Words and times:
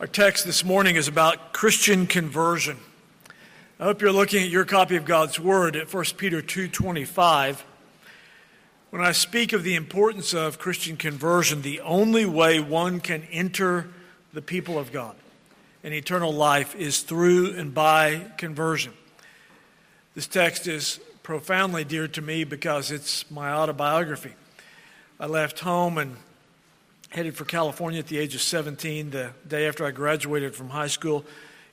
Our 0.00 0.06
text 0.06 0.46
this 0.46 0.64
morning 0.64 0.96
is 0.96 1.08
about 1.08 1.52
Christian 1.52 2.06
conversion. 2.06 2.78
I 3.78 3.84
hope 3.84 4.00
you're 4.00 4.10
looking 4.10 4.42
at 4.42 4.48
your 4.48 4.64
copy 4.64 4.96
of 4.96 5.04
God's 5.04 5.38
Word 5.38 5.76
at 5.76 5.90
1 5.90 6.16
Peter 6.16 6.40
2:25. 6.40 7.62
When 8.88 9.02
I 9.02 9.12
speak 9.12 9.52
of 9.52 9.62
the 9.62 9.74
importance 9.74 10.32
of 10.32 10.58
Christian 10.58 10.96
conversion, 10.96 11.60
the 11.60 11.80
only 11.80 12.24
way 12.24 12.60
one 12.60 13.00
can 13.00 13.24
enter 13.30 13.90
the 14.32 14.40
people 14.40 14.78
of 14.78 14.90
God 14.90 15.16
and 15.84 15.92
eternal 15.92 16.32
life 16.32 16.74
is 16.74 17.00
through 17.00 17.54
and 17.54 17.74
by 17.74 18.24
conversion. 18.38 18.94
This 20.14 20.26
text 20.26 20.66
is 20.66 20.98
profoundly 21.22 21.84
dear 21.84 22.08
to 22.08 22.22
me 22.22 22.44
because 22.44 22.90
it's 22.90 23.30
my 23.30 23.52
autobiography. 23.52 24.32
I 25.20 25.26
left 25.26 25.60
home 25.60 25.98
and 25.98 26.16
headed 27.10 27.36
for 27.36 27.44
California 27.44 27.98
at 27.98 28.06
the 28.06 28.18
age 28.18 28.36
of 28.36 28.40
17, 28.40 29.10
the 29.10 29.32
day 29.46 29.66
after 29.66 29.84
I 29.84 29.90
graduated 29.90 30.54
from 30.54 30.70
high 30.70 30.86
school, 30.86 31.24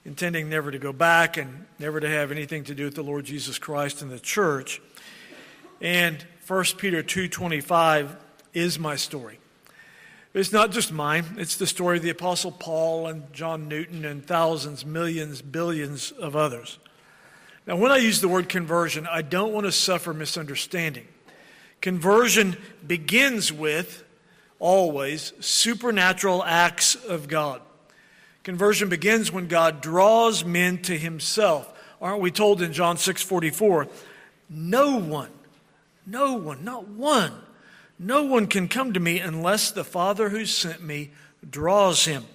intending 0.04 0.50
never 0.50 0.72
to 0.72 0.80
go 0.80 0.92
back 0.92 1.38
and 1.38 1.66
never 1.78 2.00
to 2.00 2.10
have 2.10 2.32
anything 2.32 2.64
to 2.66 2.74
do 2.74 2.86
with 2.86 2.96
the 2.96 3.04
Lord 3.04 3.26
Jesus 3.26 3.60
Christ 3.60 4.02
and 4.02 4.10
the 4.10 4.20
church. 4.20 4.82
And 5.80 6.26
1 6.48 6.78
Peter 6.78 7.04
2:25 7.04 8.16
is 8.54 8.80
my 8.80 8.96
story. 8.96 9.40
It's 10.34 10.52
not 10.52 10.72
just 10.72 10.92
mine, 10.92 11.26
it's 11.38 11.56
the 11.56 11.68
story 11.68 11.98
of 11.98 12.04
the 12.04 12.10
apostle 12.10 12.52
Paul 12.52 13.08
and 13.08 13.32
John 13.32 13.68
Newton 13.68 14.06
and 14.06 14.26
thousands, 14.26 14.86
millions, 14.86 15.42
billions 15.42 16.12
of 16.12 16.36
others. 16.36 16.80
Now, 17.68 17.76
when 17.76 17.92
I 17.92 17.98
use 17.98 18.22
the 18.22 18.28
word 18.28 18.50
conversion, 18.50 19.08
I 19.08 19.22
don't 19.22 19.54
want 19.54 19.66
to 19.66 19.72
suffer 19.72 20.14
misunderstanding. 20.14 21.08
Conversion 21.82 22.58
begins 22.86 23.52
with 23.52 24.04
always 24.60 25.34
supernatural 25.40 26.44
acts 26.44 26.96
of 26.96 27.28
God. 27.28 27.62
Conversion 28.44 28.90
begins 28.90 29.32
when 29.32 29.48
God 29.48 29.82
draws 29.82 30.46
men 30.46 30.82
to 30.84 30.98
himself. 30.98 31.74
Aren't 32.02 32.22
we 32.22 32.32
told 32.32 32.62
in 32.62 32.74
John 32.74 32.98
6:44, 32.98 33.88
no 34.50 34.98
one, 34.98 35.32
no 36.06 36.34
one, 36.34 36.64
not 36.64 36.88
one, 36.88 37.34
no 38.00 38.24
one 38.24 38.48
can 38.48 38.68
come 38.68 38.94
to 38.94 39.00
me 39.00 39.20
unless 39.20 39.72
the 39.72 39.84
Father 39.84 40.30
who 40.30 40.46
sent 40.46 40.82
me 40.82 41.12
draws 41.48 42.06
him. 42.06 42.26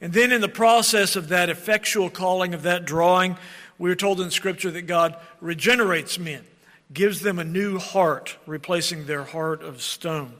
And 0.00 0.12
then 0.12 0.32
in 0.32 0.40
the 0.40 0.48
process 0.48 1.16
of 1.16 1.28
that 1.28 1.48
effectual 1.48 2.10
calling 2.10 2.52
of 2.52 2.62
that 2.62 2.84
drawing, 2.84 3.36
we 3.78 3.90
are 3.90 3.96
told 3.96 4.20
in 4.20 4.30
scripture 4.30 4.70
that 4.70 4.82
God 4.82 5.16
regenerates 5.40 6.18
men, 6.18 6.44
gives 6.92 7.20
them 7.20 7.38
a 7.38 7.44
new 7.44 7.78
heart, 7.78 8.36
replacing 8.46 9.06
their 9.06 9.24
heart 9.24 9.62
of 9.62 9.82
stone. 9.82 10.34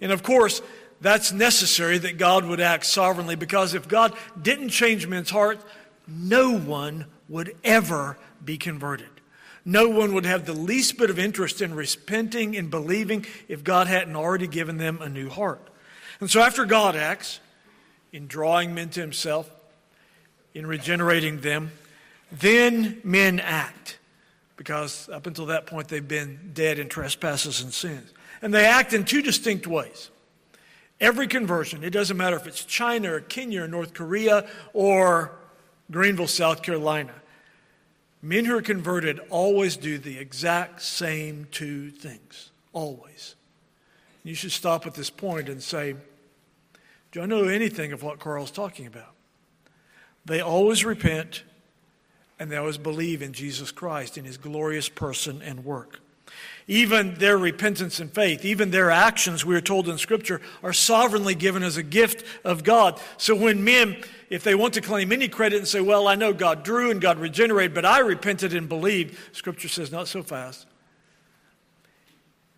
And 0.00 0.12
of 0.12 0.22
course, 0.22 0.62
that's 1.00 1.32
necessary 1.32 1.98
that 1.98 2.18
God 2.18 2.44
would 2.44 2.60
act 2.60 2.86
sovereignly 2.86 3.36
because 3.36 3.74
if 3.74 3.88
God 3.88 4.14
didn't 4.40 4.70
change 4.70 5.06
men's 5.06 5.30
hearts, 5.30 5.64
no 6.06 6.56
one 6.56 7.06
would 7.28 7.56
ever 7.64 8.16
be 8.44 8.56
converted. 8.56 9.08
No 9.64 9.88
one 9.88 10.14
would 10.14 10.24
have 10.24 10.46
the 10.46 10.52
least 10.52 10.96
bit 10.96 11.10
of 11.10 11.18
interest 11.18 11.60
in 11.60 11.74
repenting 11.74 12.56
and 12.56 12.70
believing 12.70 13.26
if 13.48 13.64
God 13.64 13.88
hadn't 13.88 14.14
already 14.14 14.46
given 14.46 14.78
them 14.78 15.02
a 15.02 15.08
new 15.08 15.28
heart. 15.28 15.60
And 16.20 16.30
so, 16.30 16.40
after 16.40 16.64
God 16.64 16.94
acts 16.94 17.40
in 18.12 18.28
drawing 18.28 18.74
men 18.74 18.90
to 18.90 19.00
Himself, 19.00 19.50
in 20.54 20.66
regenerating 20.66 21.40
them, 21.40 21.72
then 22.32 23.00
men 23.04 23.40
act. 23.40 23.98
Because 24.56 25.08
up 25.10 25.26
until 25.26 25.46
that 25.46 25.66
point, 25.66 25.88
they've 25.88 26.06
been 26.06 26.52
dead 26.54 26.78
in 26.78 26.88
trespasses 26.88 27.60
and 27.60 27.74
sins. 27.74 28.10
And 28.42 28.52
they 28.52 28.66
act 28.66 28.92
in 28.92 29.04
two 29.04 29.22
distinct 29.22 29.66
ways. 29.66 30.10
Every 31.00 31.26
conversion, 31.26 31.84
it 31.84 31.90
doesn't 31.90 32.16
matter 32.16 32.36
if 32.36 32.46
it's 32.46 32.64
China 32.64 33.14
or 33.14 33.20
Kenya 33.20 33.62
or 33.62 33.68
North 33.68 33.92
Korea 33.92 34.48
or 34.72 35.32
Greenville, 35.90 36.26
South 36.26 36.62
Carolina, 36.62 37.12
men 38.22 38.44
who 38.44 38.56
are 38.56 38.62
converted 38.62 39.20
always 39.30 39.76
do 39.76 39.98
the 39.98 40.18
exact 40.18 40.82
same 40.82 41.46
two 41.50 41.90
things. 41.90 42.50
Always. 42.72 43.34
You 44.24 44.34
should 44.34 44.52
stop 44.52 44.86
at 44.86 44.94
this 44.94 45.10
point 45.10 45.48
and 45.48 45.62
say, 45.62 45.96
Do 47.12 47.20
I 47.20 47.26
know 47.26 47.44
anything 47.44 47.92
of 47.92 48.02
what 48.02 48.18
Carl's 48.18 48.50
talking 48.50 48.86
about? 48.86 49.14
They 50.24 50.40
always 50.40 50.84
repent 50.84 51.44
and 52.38 52.50
they 52.50 52.56
always 52.56 52.78
believe 52.78 53.22
in 53.22 53.32
Jesus 53.32 53.70
Christ, 53.70 54.18
in 54.18 54.24
his 54.24 54.36
glorious 54.36 54.88
person 54.88 55.40
and 55.42 55.64
work. 55.64 56.00
Even 56.68 57.14
their 57.14 57.38
repentance 57.38 58.00
and 58.00 58.12
faith, 58.12 58.44
even 58.44 58.72
their 58.72 58.90
actions, 58.90 59.44
we 59.44 59.54
are 59.54 59.60
told 59.60 59.88
in 59.88 59.98
Scripture, 59.98 60.40
are 60.64 60.72
sovereignly 60.72 61.36
given 61.36 61.62
as 61.62 61.76
a 61.76 61.82
gift 61.82 62.24
of 62.44 62.64
God. 62.64 63.00
So 63.18 63.36
when 63.36 63.62
men, 63.62 64.02
if 64.30 64.42
they 64.42 64.56
want 64.56 64.74
to 64.74 64.80
claim 64.80 65.12
any 65.12 65.28
credit 65.28 65.58
and 65.58 65.68
say, 65.68 65.80
Well, 65.80 66.08
I 66.08 66.16
know 66.16 66.32
God 66.32 66.64
drew 66.64 66.90
and 66.90 67.00
God 67.00 67.20
regenerated, 67.20 67.72
but 67.72 67.84
I 67.84 68.00
repented 68.00 68.52
and 68.52 68.68
believed, 68.68 69.16
Scripture 69.30 69.68
says, 69.68 69.92
Not 69.92 70.08
so 70.08 70.24
fast. 70.24 70.66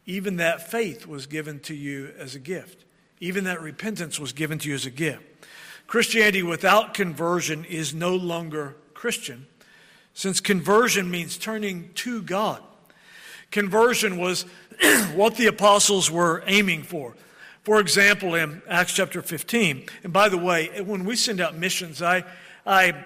Even 0.06 0.36
that 0.36 0.70
faith 0.70 1.06
was 1.06 1.26
given 1.26 1.60
to 1.60 1.74
you 1.74 2.14
as 2.18 2.34
a 2.34 2.38
gift. 2.38 2.86
Even 3.20 3.44
that 3.44 3.60
repentance 3.60 4.18
was 4.18 4.32
given 4.32 4.58
to 4.60 4.70
you 4.70 4.74
as 4.74 4.86
a 4.86 4.90
gift. 4.90 5.22
Christianity 5.86 6.42
without 6.42 6.94
conversion 6.94 7.66
is 7.66 7.92
no 7.92 8.16
longer 8.16 8.76
Christian, 8.94 9.46
since 10.14 10.40
conversion 10.40 11.10
means 11.10 11.36
turning 11.36 11.90
to 11.96 12.22
God. 12.22 12.62
Conversion 13.50 14.18
was 14.18 14.42
what 15.14 15.36
the 15.36 15.46
apostles 15.46 16.10
were 16.10 16.42
aiming 16.46 16.82
for. 16.82 17.14
For 17.62 17.80
example, 17.80 18.34
in 18.34 18.62
Acts 18.68 18.94
chapter 18.94 19.20
15, 19.20 19.86
and 20.04 20.12
by 20.12 20.28
the 20.28 20.38
way, 20.38 20.80
when 20.82 21.04
we 21.04 21.16
send 21.16 21.40
out 21.40 21.56
missions, 21.56 22.00
I, 22.00 22.24
I 22.66 23.04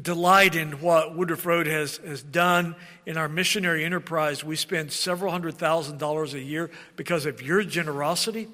delight 0.00 0.54
in 0.54 0.80
what 0.80 1.14
Woodruff 1.14 1.46
Road 1.46 1.66
has, 1.66 1.98
has 1.98 2.22
done 2.22 2.76
in 3.06 3.16
our 3.16 3.28
missionary 3.28 3.84
enterprise. 3.84 4.42
We 4.42 4.56
spend 4.56 4.90
several 4.90 5.30
hundred 5.30 5.56
thousand 5.56 5.98
dollars 5.98 6.34
a 6.34 6.40
year 6.40 6.70
because 6.96 7.26
of 7.26 7.42
your 7.42 7.62
generosity 7.62 8.48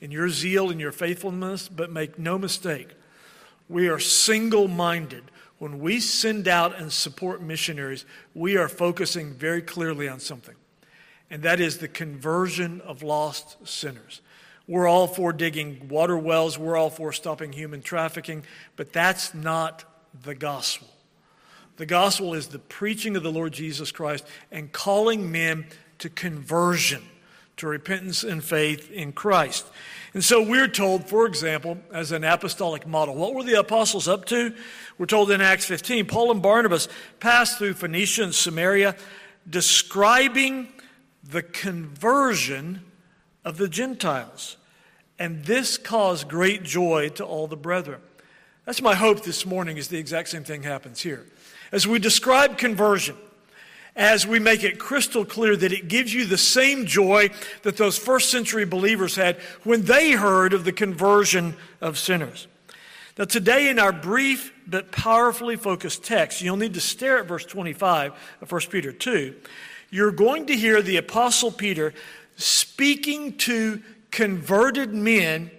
and 0.00 0.12
your 0.12 0.28
zeal 0.28 0.70
and 0.70 0.80
your 0.80 0.92
faithfulness, 0.92 1.68
but 1.68 1.90
make 1.90 2.18
no 2.18 2.36
mistake, 2.36 2.88
we 3.68 3.88
are 3.88 4.00
single 4.00 4.68
minded 4.68 5.22
when 5.62 5.78
we 5.78 6.00
send 6.00 6.48
out 6.48 6.76
and 6.76 6.92
support 6.92 7.40
missionaries, 7.40 8.04
we 8.34 8.56
are 8.56 8.68
focusing 8.68 9.32
very 9.32 9.62
clearly 9.62 10.08
on 10.08 10.18
something, 10.18 10.56
and 11.30 11.44
that 11.44 11.60
is 11.60 11.78
the 11.78 11.86
conversion 11.86 12.80
of 12.80 13.04
lost 13.04 13.56
sinners. 13.64 14.22
We're 14.66 14.88
all 14.88 15.06
for 15.06 15.32
digging 15.32 15.86
water 15.88 16.18
wells, 16.18 16.58
we're 16.58 16.76
all 16.76 16.90
for 16.90 17.12
stopping 17.12 17.52
human 17.52 17.80
trafficking, 17.80 18.42
but 18.74 18.92
that's 18.92 19.34
not 19.34 19.84
the 20.24 20.34
gospel. 20.34 20.88
The 21.76 21.86
gospel 21.86 22.34
is 22.34 22.48
the 22.48 22.58
preaching 22.58 23.14
of 23.14 23.22
the 23.22 23.30
Lord 23.30 23.52
Jesus 23.52 23.92
Christ 23.92 24.26
and 24.50 24.72
calling 24.72 25.30
men 25.30 25.66
to 26.00 26.10
conversion, 26.10 27.04
to 27.62 27.68
repentance 27.68 28.24
and 28.24 28.42
faith 28.42 28.90
in 28.90 29.12
Christ. 29.12 29.64
And 30.14 30.24
so 30.24 30.42
we're 30.42 30.66
told, 30.66 31.08
for 31.08 31.26
example, 31.26 31.78
as 31.92 32.10
an 32.10 32.24
apostolic 32.24 32.88
model, 32.88 33.14
what 33.14 33.34
were 33.34 33.44
the 33.44 33.60
apostles 33.60 34.08
up 34.08 34.24
to? 34.26 34.52
We're 34.98 35.06
told 35.06 35.30
in 35.30 35.40
Acts 35.40 35.66
15, 35.66 36.06
Paul 36.06 36.32
and 36.32 36.42
Barnabas 36.42 36.88
passed 37.20 37.58
through 37.58 37.74
Phoenicia 37.74 38.24
and 38.24 38.34
Samaria, 38.34 38.96
describing 39.48 40.72
the 41.22 41.40
conversion 41.40 42.82
of 43.44 43.58
the 43.58 43.68
Gentiles. 43.68 44.56
And 45.20 45.44
this 45.44 45.78
caused 45.78 46.26
great 46.26 46.64
joy 46.64 47.10
to 47.10 47.24
all 47.24 47.46
the 47.46 47.56
brethren. 47.56 48.00
That's 48.66 48.82
my 48.82 48.96
hope 48.96 49.22
this 49.22 49.46
morning 49.46 49.76
is 49.76 49.86
the 49.86 49.98
exact 49.98 50.30
same 50.30 50.42
thing 50.42 50.64
happens 50.64 51.00
here. 51.00 51.26
As 51.70 51.86
we 51.86 52.00
describe 52.00 52.58
conversion, 52.58 53.16
as 53.94 54.26
we 54.26 54.38
make 54.38 54.64
it 54.64 54.78
crystal 54.78 55.24
clear 55.24 55.56
that 55.56 55.72
it 55.72 55.88
gives 55.88 56.14
you 56.14 56.24
the 56.24 56.38
same 56.38 56.86
joy 56.86 57.28
that 57.62 57.76
those 57.76 57.98
first 57.98 58.30
century 58.30 58.64
believers 58.64 59.16
had 59.16 59.36
when 59.64 59.82
they 59.82 60.12
heard 60.12 60.52
of 60.52 60.64
the 60.64 60.72
conversion 60.72 61.54
of 61.80 61.98
sinners. 61.98 62.46
Now, 63.18 63.26
today, 63.26 63.68
in 63.68 63.78
our 63.78 63.92
brief 63.92 64.54
but 64.66 64.90
powerfully 64.90 65.56
focused 65.56 66.02
text, 66.02 66.40
you'll 66.40 66.56
need 66.56 66.74
to 66.74 66.80
stare 66.80 67.18
at 67.18 67.26
verse 67.26 67.44
25 67.44 68.12
of 68.40 68.50
1 68.50 68.60
Peter 68.70 68.92
2. 68.92 69.34
You're 69.90 70.12
going 70.12 70.46
to 70.46 70.56
hear 70.56 70.80
the 70.80 70.96
Apostle 70.96 71.50
Peter 71.50 71.92
speaking 72.36 73.36
to 73.38 73.82
converted 74.10 74.94
men 74.94 75.50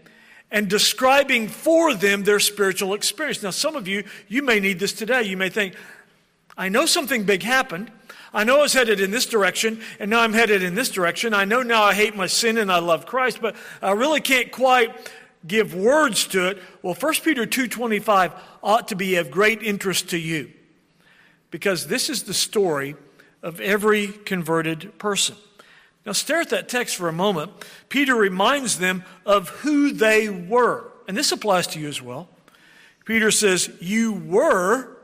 and 0.50 0.68
describing 0.68 1.48
for 1.48 1.94
them 1.94 2.24
their 2.24 2.40
spiritual 2.40 2.96
experience. 2.96 3.44
Now, 3.44 3.52
some 3.52 3.76
of 3.76 3.88
you, 3.88 4.04
you 4.28 4.42
may 4.42 4.60
need 4.60 4.80
this 4.80 4.94
today. 4.94 5.24
You 5.24 5.38
may 5.38 5.50
think, 5.50 5.76
I 6.58 6.70
know 6.70 6.88
something 6.88 7.24
big 7.24 7.44
happened. 7.44 7.92
I 8.34 8.44
know 8.44 8.60
I 8.60 8.62
was 8.64 8.74
headed 8.74 9.00
in 9.00 9.12
this 9.12 9.28
direction, 9.28 9.82
and 10.00 10.10
now 10.10 10.22
I'm 10.22 10.34
headed 10.34 10.64
in 10.64 10.74
this 10.74 10.90
direction. 10.90 11.34
I 11.34 11.46
know 11.46 11.62
now 11.62 11.84
I 11.84 11.94
hate 11.94 12.16
my 12.16 12.26
sin 12.26 12.58
and 12.58 12.72
I 12.72 12.80
love 12.80 13.06
Christ, 13.06 13.40
but 13.42 13.56
I 13.82 13.92
really 13.92 14.22
can't 14.22 14.52
quite 14.52 15.12
give 15.46 15.76
words 15.76 16.26
to 16.28 16.48
it. 16.48 16.62
Well, 16.82 16.96
1 16.96 17.14
Peter 17.24 17.46
2.25 17.46 18.34
ought 18.64 18.88
to 18.88 18.96
be 18.96 19.16
of 19.16 19.30
great 19.30 19.62
interest 19.62 20.10
to 20.10 20.18
you 20.18 20.52
because 21.52 21.86
this 21.88 22.10
is 22.10 22.24
the 22.24 22.34
story 22.34 22.96
of 23.44 23.62
every 23.62 24.08
converted 24.08 24.98
person. 24.98 25.36
Now, 26.06 26.14
stare 26.14 26.42
at 26.42 26.50
that 26.50 26.68
text 26.68 26.96
for 26.96 27.08
a 27.08 27.14
moment. 27.14 27.52
Peter 27.90 28.16
reminds 28.16 28.80
them 28.80 29.04
of 29.26 29.50
who 29.50 29.92
they 29.92 30.28
were, 30.30 30.92
and 31.08 31.16
this 31.16 31.32
applies 31.32 31.68
to 31.68 31.80
you 31.80 31.88
as 31.88 32.02
well. 32.02 32.28
Peter 33.06 33.32
says, 33.32 33.70
You 33.80 34.14
were 34.14 34.98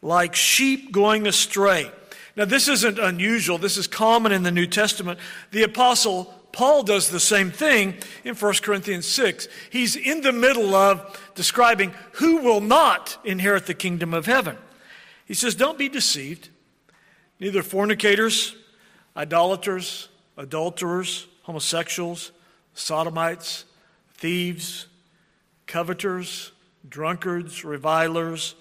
like 0.00 0.34
sheep 0.34 0.90
going 0.90 1.26
astray. 1.26 1.90
Now, 2.36 2.46
this 2.46 2.68
isn't 2.68 2.98
unusual. 2.98 3.58
This 3.58 3.76
is 3.76 3.86
common 3.86 4.32
in 4.32 4.42
the 4.42 4.50
New 4.50 4.66
Testament. 4.66 5.18
The 5.50 5.64
apostle 5.64 6.32
Paul 6.52 6.82
does 6.82 7.08
the 7.08 7.20
same 7.20 7.50
thing 7.50 7.94
in 8.24 8.34
1 8.34 8.54
Corinthians 8.62 9.06
6. 9.06 9.48
He's 9.70 9.96
in 9.96 10.20
the 10.20 10.32
middle 10.32 10.74
of 10.74 11.18
describing 11.34 11.94
who 12.12 12.38
will 12.38 12.60
not 12.60 13.18
inherit 13.24 13.66
the 13.66 13.74
kingdom 13.74 14.12
of 14.12 14.26
heaven. 14.26 14.58
He 15.24 15.34
says, 15.34 15.54
Don't 15.54 15.78
be 15.78 15.88
deceived. 15.88 16.50
Neither 17.40 17.62
fornicators, 17.62 18.54
idolaters, 19.16 20.08
adulterers, 20.36 21.26
homosexuals, 21.42 22.32
sodomites, 22.74 23.64
thieves, 24.14 24.86
coveters, 25.66 26.52
drunkards, 26.88 27.64
revilers, 27.64 28.54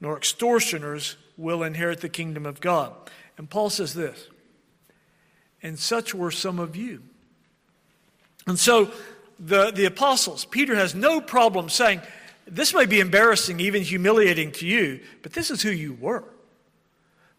nor 0.00 0.16
extortioners 0.16 1.16
will 1.36 1.62
inherit 1.62 2.00
the 2.00 2.08
kingdom 2.08 2.46
of 2.46 2.60
God. 2.60 2.92
And 3.36 3.48
Paul 3.48 3.70
says 3.70 3.94
this, 3.94 4.28
and 5.62 5.78
such 5.78 6.14
were 6.14 6.30
some 6.30 6.58
of 6.58 6.76
you. 6.76 7.02
And 8.46 8.58
so 8.58 8.90
the, 9.38 9.70
the 9.70 9.84
apostles, 9.84 10.44
Peter 10.44 10.74
has 10.74 10.94
no 10.94 11.20
problem 11.20 11.68
saying, 11.68 12.00
this 12.46 12.74
may 12.74 12.86
be 12.86 13.00
embarrassing, 13.00 13.60
even 13.60 13.82
humiliating 13.82 14.52
to 14.52 14.66
you, 14.66 15.00
but 15.22 15.32
this 15.32 15.50
is 15.50 15.62
who 15.62 15.70
you 15.70 15.94
were. 15.94 16.24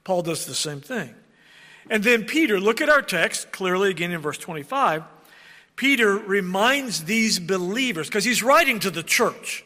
Paul 0.03 0.21
does 0.21 0.45
the 0.45 0.53
same 0.53 0.81
thing. 0.81 1.13
And 1.89 2.03
then 2.03 2.25
Peter, 2.25 2.59
look 2.59 2.81
at 2.81 2.89
our 2.89 3.01
text 3.01 3.51
clearly 3.51 3.89
again 3.89 4.11
in 4.11 4.21
verse 4.21 4.37
25. 4.37 5.03
Peter 5.75 6.17
reminds 6.17 7.05
these 7.05 7.39
believers, 7.39 8.07
because 8.07 8.25
he's 8.25 8.43
writing 8.43 8.79
to 8.81 8.91
the 8.91 9.01
church, 9.01 9.65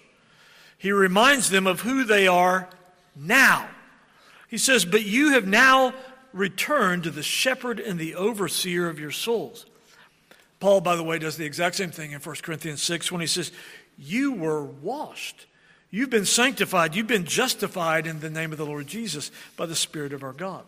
he 0.78 0.92
reminds 0.92 1.50
them 1.50 1.68
of 1.68 1.82
who 1.82 2.04
they 2.04 2.28
are 2.28 2.70
now. 3.16 3.70
He 4.50 4.58
says, 4.58 4.86
But 4.86 5.04
you 5.04 5.32
have 5.32 5.48
now 5.48 5.94
returned 6.32 7.04
to 7.04 7.12
the 7.12 7.24
shepherd 7.24 7.80
and 7.80 8.00
the 8.00 8.16
overseer 8.16 8.90
of 8.90 9.00
your 9.00 9.12
souls. 9.12 9.66
Paul, 10.60 10.82
by 10.82 10.96
the 10.96 11.04
way, 11.04 11.20
does 11.20 11.38
the 11.38 11.46
exact 11.46 11.76
same 11.76 11.92
thing 11.92 12.12
in 12.12 12.20
1 12.20 12.36
Corinthians 12.38 12.82
6 12.84 13.12
when 13.12 13.22
he 13.22 13.28
says, 13.28 13.52
You 13.98 14.34
were 14.34 14.64
washed. 14.64 15.46
You've 15.92 16.10
been 16.10 16.26
sanctified. 16.26 16.96
You've 16.96 17.06
been 17.06 17.26
justified 17.26 18.08
in 18.08 18.20
the 18.20 18.30
name 18.30 18.52
of 18.52 18.58
the 18.58 18.66
Lord 18.66 18.88
Jesus 18.88 19.30
by 19.58 19.68
the 19.68 19.76
Spirit 19.76 20.14
of 20.14 20.24
our 20.24 20.34
God. 20.34 20.64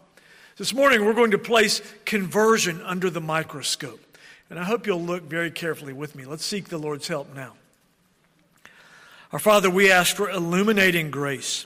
This 0.58 0.74
morning, 0.74 1.04
we're 1.04 1.14
going 1.14 1.32
to 1.32 1.38
place 1.38 1.82
conversion 2.06 2.82
under 2.82 3.10
the 3.10 3.22
microscope. 3.22 4.00
And 4.50 4.60
I 4.60 4.64
hope 4.64 4.86
you'll 4.86 5.02
look 5.02 5.24
very 5.24 5.50
carefully 5.50 5.94
with 5.94 6.16
me. 6.16 6.26
Let's 6.26 6.46
seek 6.46 6.70
the 6.70 6.78
Lord's 6.78 7.08
help 7.08 7.34
now. 7.34 7.54
Our 9.32 9.40
Father, 9.40 9.70
we 9.70 9.92
ask 9.92 10.16
for 10.16 10.30
illuminating 10.30 11.10
grace. 11.10 11.66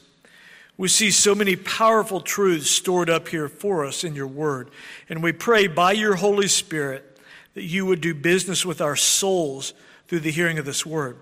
We 0.79 0.87
see 0.87 1.11
so 1.11 1.35
many 1.35 1.57
powerful 1.57 2.21
truths 2.21 2.69
stored 2.69 3.09
up 3.09 3.27
here 3.27 3.49
for 3.49 3.85
us 3.85 4.05
in 4.05 4.15
your 4.15 4.27
word. 4.27 4.71
And 5.09 5.21
we 5.21 5.33
pray 5.33 5.67
by 5.67 5.91
your 5.91 6.15
Holy 6.15 6.47
Spirit 6.47 7.19
that 7.53 7.63
you 7.63 7.85
would 7.85 7.99
do 7.99 8.13
business 8.13 8.65
with 8.65 8.79
our 8.79 8.95
souls 8.95 9.73
through 10.07 10.21
the 10.21 10.31
hearing 10.31 10.57
of 10.57 10.63
this 10.63 10.85
word. 10.85 11.17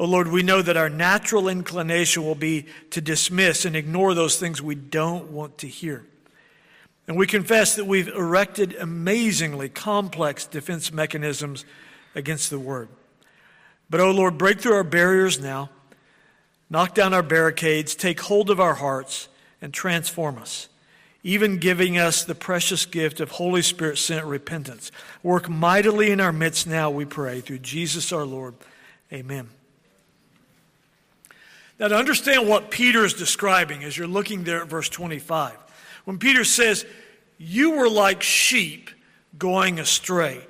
Oh 0.00 0.04
Lord, 0.04 0.26
we 0.26 0.42
know 0.42 0.62
that 0.62 0.76
our 0.76 0.88
natural 0.88 1.46
inclination 1.46 2.24
will 2.24 2.34
be 2.34 2.66
to 2.90 3.00
dismiss 3.00 3.64
and 3.64 3.76
ignore 3.76 4.14
those 4.14 4.40
things 4.40 4.60
we 4.60 4.74
don't 4.74 5.30
want 5.30 5.58
to 5.58 5.68
hear. 5.68 6.04
And 7.06 7.16
we 7.16 7.28
confess 7.28 7.76
that 7.76 7.84
we've 7.84 8.08
erected 8.08 8.74
amazingly 8.74 9.68
complex 9.68 10.44
defense 10.44 10.92
mechanisms 10.92 11.64
against 12.16 12.50
the 12.50 12.58
word. 12.58 12.88
But, 13.88 14.00
oh 14.00 14.10
Lord, 14.10 14.38
break 14.38 14.60
through 14.60 14.74
our 14.74 14.82
barriers 14.82 15.38
now, 15.38 15.70
knock 16.72 16.96
down 16.96 17.14
our 17.14 17.22
barricades, 17.22 17.94
take 17.94 18.18
hold 18.18 18.50
of 18.50 18.58
our 18.58 18.74
hearts, 18.74 19.28
and 19.60 19.72
transform 19.72 20.38
us 20.38 20.68
even 21.22 21.58
giving 21.58 21.98
us 21.98 22.24
the 22.24 22.34
precious 22.34 22.84
gift 22.84 23.20
of 23.20 23.30
Holy 23.30 23.62
Spirit 23.62 23.98
sent 23.98 24.24
repentance. 24.26 24.90
Work 25.22 25.48
mightily 25.48 26.10
in 26.10 26.20
our 26.20 26.32
midst 26.32 26.66
now, 26.66 26.90
we 26.90 27.04
pray, 27.04 27.40
through 27.40 27.60
Jesus 27.60 28.12
our 28.12 28.24
Lord. 28.24 28.54
Amen. 29.12 29.48
Now, 31.78 31.88
to 31.88 31.96
understand 31.96 32.48
what 32.48 32.70
Peter 32.70 33.04
is 33.04 33.14
describing 33.14 33.84
as 33.84 33.96
you're 33.96 34.08
looking 34.08 34.44
there 34.44 34.62
at 34.62 34.68
verse 34.68 34.88
25, 34.88 35.56
when 36.04 36.18
Peter 36.18 36.44
says, 36.44 36.84
You 37.38 37.72
were 37.72 37.88
like 37.88 38.22
sheep 38.22 38.90
going 39.38 39.78
astray, 39.78 40.44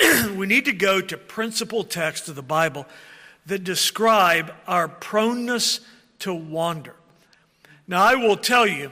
we 0.36 0.46
need 0.46 0.64
to 0.64 0.72
go 0.72 1.00
to 1.00 1.16
principal 1.16 1.84
text 1.84 2.28
of 2.28 2.34
the 2.34 2.42
Bible 2.42 2.86
that 3.48 3.64
describe 3.64 4.52
our 4.66 4.88
proneness 4.88 5.80
to 6.20 6.32
wander. 6.32 6.94
Now, 7.86 8.04
I 8.04 8.14
will 8.14 8.36
tell 8.36 8.66
you, 8.66 8.90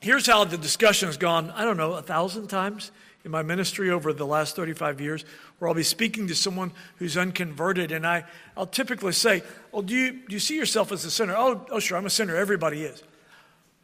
here's 0.00 0.26
how 0.26 0.44
the 0.44 0.58
discussion 0.58 1.08
has 1.08 1.16
gone, 1.16 1.50
I 1.50 1.64
don't 1.64 1.78
know, 1.78 1.94
a 1.94 2.02
thousand 2.02 2.48
times 2.48 2.92
in 3.24 3.30
my 3.30 3.42
ministry 3.42 3.90
over 3.90 4.12
the 4.12 4.26
last 4.26 4.54
35 4.54 5.00
years, 5.00 5.24
where 5.58 5.70
I'll 5.70 5.74
be 5.74 5.82
speaking 5.82 6.26
to 6.28 6.34
someone 6.34 6.72
who's 6.96 7.16
unconverted, 7.16 7.90
and 7.90 8.06
I, 8.06 8.24
I'll 8.54 8.66
typically 8.66 9.12
say, 9.12 9.42
Well, 9.72 9.80
do 9.80 9.94
you, 9.94 10.12
do 10.12 10.34
you 10.34 10.40
see 10.40 10.56
yourself 10.56 10.92
as 10.92 11.06
a 11.06 11.10
sinner? 11.10 11.34
Oh, 11.34 11.66
oh, 11.70 11.80
sure, 11.80 11.96
I'm 11.96 12.04
a 12.04 12.10
sinner. 12.10 12.36
Everybody 12.36 12.82
is. 12.82 13.02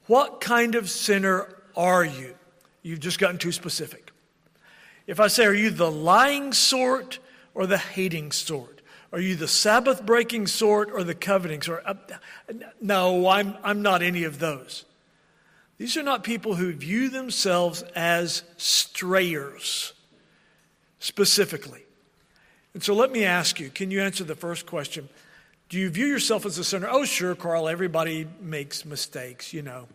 What 0.06 0.42
kind 0.42 0.74
of 0.74 0.90
sinner 0.90 1.48
are 1.74 2.04
you? 2.04 2.34
You've 2.82 3.00
just 3.00 3.18
gotten 3.18 3.38
too 3.38 3.52
specific. 3.52 4.10
If 5.06 5.20
I 5.20 5.28
say, 5.28 5.46
Are 5.46 5.54
you 5.54 5.70
the 5.70 5.90
lying 5.90 6.52
sort 6.52 7.18
or 7.54 7.66
the 7.66 7.78
hating 7.78 8.32
sort? 8.32 8.79
Are 9.12 9.20
you 9.20 9.34
the 9.34 9.48
Sabbath 9.48 10.06
breaking 10.06 10.46
sort 10.46 10.90
or 10.92 11.02
the 11.02 11.14
coveting 11.14 11.62
sort? 11.62 11.82
Uh, 11.84 11.94
no, 12.80 13.28
I'm, 13.28 13.56
I'm 13.64 13.82
not 13.82 14.02
any 14.02 14.24
of 14.24 14.38
those. 14.38 14.84
These 15.78 15.96
are 15.96 16.02
not 16.02 16.22
people 16.22 16.54
who 16.54 16.72
view 16.72 17.08
themselves 17.08 17.82
as 17.96 18.44
strayers, 18.56 19.94
specifically. 20.98 21.84
And 22.74 22.82
so 22.82 22.94
let 22.94 23.10
me 23.10 23.24
ask 23.24 23.58
you 23.58 23.70
can 23.70 23.90
you 23.90 24.00
answer 24.00 24.22
the 24.22 24.36
first 24.36 24.66
question? 24.66 25.08
Do 25.68 25.78
you 25.78 25.88
view 25.88 26.06
yourself 26.06 26.46
as 26.46 26.58
a 26.58 26.64
sinner? 26.64 26.88
Oh, 26.90 27.04
sure, 27.04 27.34
Carl, 27.34 27.68
everybody 27.68 28.26
makes 28.40 28.84
mistakes, 28.84 29.52
you 29.52 29.62
know. 29.62 29.86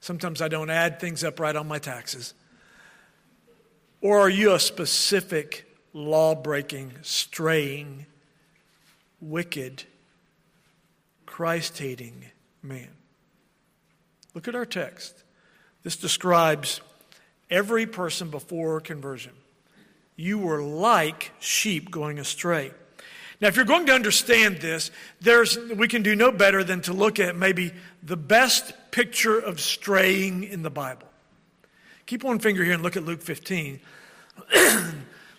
Sometimes 0.00 0.40
I 0.40 0.48
don't 0.48 0.70
add 0.70 1.00
things 1.00 1.24
up 1.24 1.40
right 1.40 1.54
on 1.54 1.66
my 1.66 1.78
taxes. 1.78 2.34
Or 4.00 4.20
are 4.20 4.28
you 4.28 4.54
a 4.54 4.60
specific 4.60 5.66
law 5.92 6.36
breaking, 6.36 6.92
straying, 7.02 8.06
wicked, 9.20 9.84
Christ 11.26 11.78
hating 11.78 12.24
man? 12.62 12.88
Look 14.34 14.48
at 14.48 14.54
our 14.54 14.66
text. 14.66 15.24
This 15.82 15.96
describes 15.96 16.80
every 17.50 17.86
person 17.86 18.30
before 18.30 18.80
conversion. 18.80 19.32
You 20.16 20.38
were 20.38 20.62
like 20.62 21.32
sheep 21.38 21.90
going 21.90 22.18
astray. 22.18 22.72
Now, 23.40 23.48
if 23.48 23.56
you're 23.56 23.64
going 23.64 23.86
to 23.86 23.92
understand 23.92 24.58
this, 24.58 24.90
there's, 25.20 25.56
we 25.56 25.86
can 25.86 26.02
do 26.02 26.16
no 26.16 26.32
better 26.32 26.64
than 26.64 26.80
to 26.82 26.92
look 26.92 27.20
at 27.20 27.36
maybe 27.36 27.72
the 28.02 28.16
best 28.16 28.72
picture 28.90 29.38
of 29.38 29.60
straying 29.60 30.42
in 30.42 30.62
the 30.62 30.70
Bible. 30.70 31.06
Keep 32.06 32.24
one 32.24 32.40
finger 32.40 32.64
here 32.64 32.74
and 32.74 32.82
look 32.82 32.96
at 32.96 33.04
Luke 33.04 33.22
15. 33.22 33.80
Let 34.54 34.94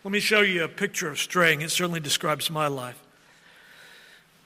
me 0.05 0.21
show 0.21 0.41
you 0.41 0.63
a 0.63 0.69
picture 0.69 1.09
of 1.09 1.19
straying. 1.19 1.61
It 1.61 1.71
certainly 1.71 1.99
describes 1.99 2.49
my 2.49 2.67
life. 2.67 3.01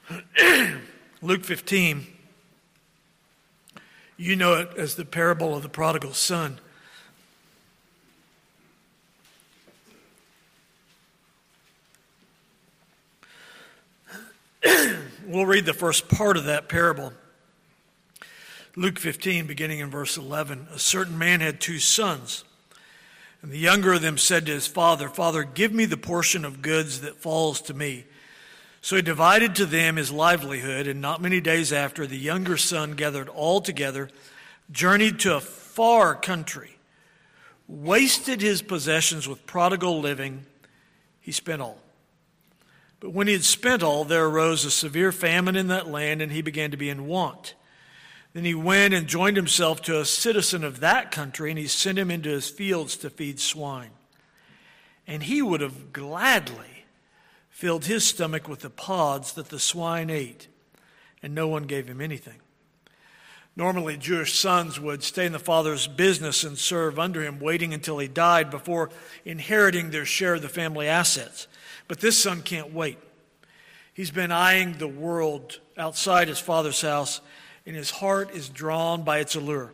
Luke 1.22 1.44
15. 1.44 2.06
You 4.16 4.36
know 4.36 4.54
it 4.54 4.70
as 4.76 4.94
the 4.94 5.04
parable 5.04 5.56
of 5.56 5.62
the 5.62 5.68
prodigal 5.68 6.12
son. 6.12 6.60
we'll 15.26 15.46
read 15.46 15.66
the 15.66 15.74
first 15.74 16.08
part 16.08 16.36
of 16.36 16.44
that 16.44 16.68
parable. 16.68 17.12
Luke 18.76 18.98
15, 18.98 19.46
beginning 19.46 19.78
in 19.78 19.90
verse 19.90 20.16
11. 20.16 20.68
A 20.72 20.78
certain 20.78 21.16
man 21.16 21.40
had 21.40 21.60
two 21.60 21.78
sons. 21.78 22.44
And 23.42 23.50
the 23.52 23.58
younger 23.58 23.92
of 23.94 24.02
them 24.02 24.18
said 24.18 24.46
to 24.46 24.52
his 24.52 24.66
father, 24.66 25.08
Father, 25.08 25.44
give 25.44 25.72
me 25.72 25.84
the 25.84 25.96
portion 25.96 26.44
of 26.44 26.62
goods 26.62 27.00
that 27.02 27.16
falls 27.16 27.60
to 27.62 27.74
me. 27.74 28.04
So 28.84 28.96
he 28.96 29.02
divided 29.02 29.54
to 29.54 29.64
them 29.64 29.96
his 29.96 30.12
livelihood, 30.12 30.86
and 30.86 31.00
not 31.00 31.22
many 31.22 31.40
days 31.40 31.72
after, 31.72 32.06
the 32.06 32.18
younger 32.18 32.58
son 32.58 32.92
gathered 32.92 33.30
all 33.30 33.62
together, 33.62 34.10
journeyed 34.70 35.20
to 35.20 35.36
a 35.36 35.40
far 35.40 36.14
country, 36.14 36.76
wasted 37.66 38.42
his 38.42 38.60
possessions 38.60 39.26
with 39.26 39.46
prodigal 39.46 40.00
living. 40.00 40.44
He 41.18 41.32
spent 41.32 41.62
all. 41.62 41.78
But 43.00 43.14
when 43.14 43.26
he 43.26 43.32
had 43.32 43.44
spent 43.44 43.82
all, 43.82 44.04
there 44.04 44.26
arose 44.26 44.66
a 44.66 44.70
severe 44.70 45.12
famine 45.12 45.56
in 45.56 45.68
that 45.68 45.88
land, 45.88 46.20
and 46.20 46.30
he 46.30 46.42
began 46.42 46.70
to 46.70 46.76
be 46.76 46.90
in 46.90 47.06
want. 47.06 47.54
Then 48.34 48.44
he 48.44 48.54
went 48.54 48.92
and 48.92 49.06
joined 49.06 49.38
himself 49.38 49.80
to 49.84 49.98
a 49.98 50.04
citizen 50.04 50.62
of 50.62 50.80
that 50.80 51.10
country, 51.10 51.48
and 51.48 51.58
he 51.58 51.68
sent 51.68 51.98
him 51.98 52.10
into 52.10 52.28
his 52.28 52.50
fields 52.50 52.98
to 52.98 53.08
feed 53.08 53.40
swine. 53.40 53.92
And 55.06 55.22
he 55.22 55.40
would 55.40 55.62
have 55.62 55.94
gladly 55.94 56.73
filled 57.64 57.86
his 57.86 58.06
stomach 58.06 58.46
with 58.46 58.60
the 58.60 58.68
pods 58.68 59.32
that 59.32 59.48
the 59.48 59.58
swine 59.58 60.10
ate, 60.10 60.48
and 61.22 61.34
no 61.34 61.48
one 61.48 61.62
gave 61.62 61.86
him 61.86 61.98
anything. 61.98 62.38
Normally, 63.56 63.96
Jewish 63.96 64.38
sons 64.38 64.78
would 64.78 65.02
stay 65.02 65.24
in 65.24 65.32
the 65.32 65.38
father's 65.38 65.86
business 65.86 66.44
and 66.44 66.58
serve 66.58 66.98
under 66.98 67.22
him, 67.22 67.40
waiting 67.40 67.72
until 67.72 67.98
he 67.98 68.06
died 68.06 68.50
before 68.50 68.90
inheriting 69.24 69.90
their 69.90 70.04
share 70.04 70.34
of 70.34 70.42
the 70.42 70.48
family 70.50 70.88
assets. 70.88 71.46
But 71.88 72.00
this 72.00 72.22
son 72.22 72.42
can't 72.42 72.74
wait. 72.74 72.98
He's 73.94 74.10
been 74.10 74.30
eyeing 74.30 74.74
the 74.74 74.86
world 74.86 75.58
outside 75.78 76.28
his 76.28 76.40
father's 76.40 76.82
house, 76.82 77.22
and 77.64 77.74
his 77.74 77.92
heart 77.92 78.30
is 78.32 78.50
drawn 78.50 79.04
by 79.04 79.20
its 79.20 79.36
allure. 79.36 79.72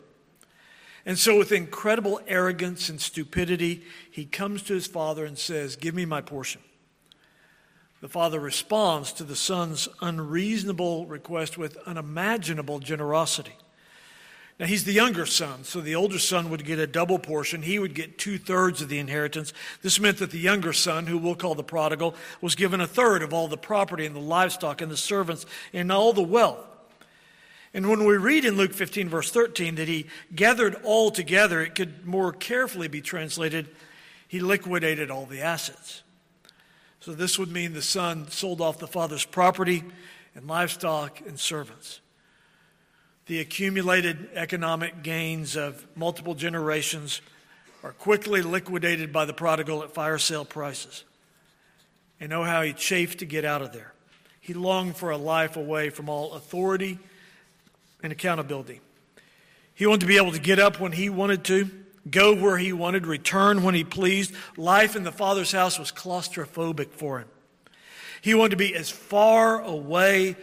And 1.04 1.18
so, 1.18 1.36
with 1.36 1.50
incredible 1.50 2.20
arrogance 2.28 2.88
and 2.88 3.00
stupidity, 3.00 3.82
he 4.12 4.26
comes 4.26 4.62
to 4.62 4.74
his 4.74 4.86
father 4.86 5.24
and 5.24 5.36
says, 5.36 5.74
Give 5.74 5.92
me 5.96 6.04
my 6.04 6.20
portion. 6.20 6.60
The 8.00 8.08
father 8.08 8.40
responds 8.40 9.12
to 9.14 9.24
the 9.24 9.36
son's 9.36 9.88
unreasonable 10.00 11.06
request 11.06 11.58
with 11.58 11.76
unimaginable 11.86 12.78
generosity. 12.78 13.56
Now, 14.58 14.66
he's 14.66 14.84
the 14.84 14.92
younger 14.92 15.24
son, 15.24 15.64
so 15.64 15.80
the 15.80 15.94
older 15.94 16.18
son 16.18 16.50
would 16.50 16.66
get 16.66 16.78
a 16.78 16.86
double 16.86 17.18
portion. 17.18 17.62
He 17.62 17.78
would 17.78 17.94
get 17.94 18.18
two 18.18 18.36
thirds 18.36 18.82
of 18.82 18.90
the 18.90 18.98
inheritance. 18.98 19.54
This 19.80 19.98
meant 19.98 20.18
that 20.18 20.32
the 20.32 20.38
younger 20.38 20.74
son, 20.74 21.06
who 21.06 21.16
we'll 21.16 21.34
call 21.34 21.54
the 21.54 21.62
prodigal, 21.62 22.14
was 22.42 22.54
given 22.54 22.78
a 22.80 22.86
third 22.86 23.22
of 23.22 23.32
all 23.32 23.48
the 23.48 23.56
property 23.56 24.04
and 24.04 24.14
the 24.14 24.20
livestock 24.20 24.82
and 24.82 24.92
the 24.92 24.98
servants 24.98 25.46
and 25.72 25.90
all 25.90 26.12
the 26.12 26.22
wealth. 26.22 26.58
And 27.72 27.88
when 27.88 28.04
we 28.04 28.18
read 28.18 28.44
in 28.44 28.56
Luke 28.56 28.74
15, 28.74 29.08
verse 29.08 29.30
13, 29.30 29.76
that 29.76 29.88
he 29.88 30.08
gathered 30.34 30.76
all 30.84 31.10
together, 31.10 31.62
it 31.62 31.74
could 31.74 32.06
more 32.06 32.32
carefully 32.32 32.88
be 32.88 33.00
translated, 33.00 33.68
he 34.28 34.40
liquidated 34.40 35.10
all 35.10 35.24
the 35.24 35.40
assets. 35.40 36.02
So 37.00 37.14
this 37.14 37.38
would 37.38 37.50
mean 37.50 37.72
the 37.72 37.82
son 37.82 38.30
sold 38.30 38.60
off 38.60 38.78
the 38.78 38.86
father's 38.86 39.24
property 39.24 39.82
and 40.34 40.46
livestock 40.46 41.20
and 41.20 41.38
servants 41.38 42.00
the 43.30 43.38
accumulated 43.38 44.28
economic 44.34 45.04
gains 45.04 45.54
of 45.54 45.86
multiple 45.94 46.34
generations 46.34 47.20
are 47.84 47.92
quickly 47.92 48.42
liquidated 48.42 49.12
by 49.12 49.24
the 49.24 49.32
prodigal 49.32 49.84
at 49.84 49.94
fire 49.94 50.18
sale 50.18 50.44
prices. 50.44 51.04
And 52.18 52.28
know 52.30 52.42
how 52.42 52.62
he 52.62 52.72
chafed 52.72 53.20
to 53.20 53.26
get 53.26 53.44
out 53.44 53.62
of 53.62 53.72
there. 53.72 53.92
He 54.40 54.52
longed 54.52 54.96
for 54.96 55.10
a 55.10 55.16
life 55.16 55.56
away 55.56 55.90
from 55.90 56.08
all 56.08 56.32
authority 56.32 56.98
and 58.02 58.10
accountability. 58.10 58.80
He 59.76 59.86
wanted 59.86 60.00
to 60.00 60.06
be 60.06 60.16
able 60.16 60.32
to 60.32 60.40
get 60.40 60.58
up 60.58 60.80
when 60.80 60.90
he 60.90 61.08
wanted 61.08 61.44
to, 61.44 61.70
go 62.08 62.34
where 62.34 62.58
he 62.58 62.72
wanted, 62.72 63.06
return 63.06 63.62
when 63.62 63.74
he 63.74 63.84
pleased. 63.84 64.32
Life 64.56 64.96
in 64.96 65.02
the 65.02 65.12
Father's 65.12 65.52
house 65.52 65.78
was 65.78 65.92
claustrophobic 65.92 66.90
for 66.92 67.18
him. 67.18 67.28
He 68.22 68.34
wanted 68.34 68.50
to 68.50 68.56
be 68.56 68.74
as 68.74 68.90
far 68.90 69.60
away 69.60 70.36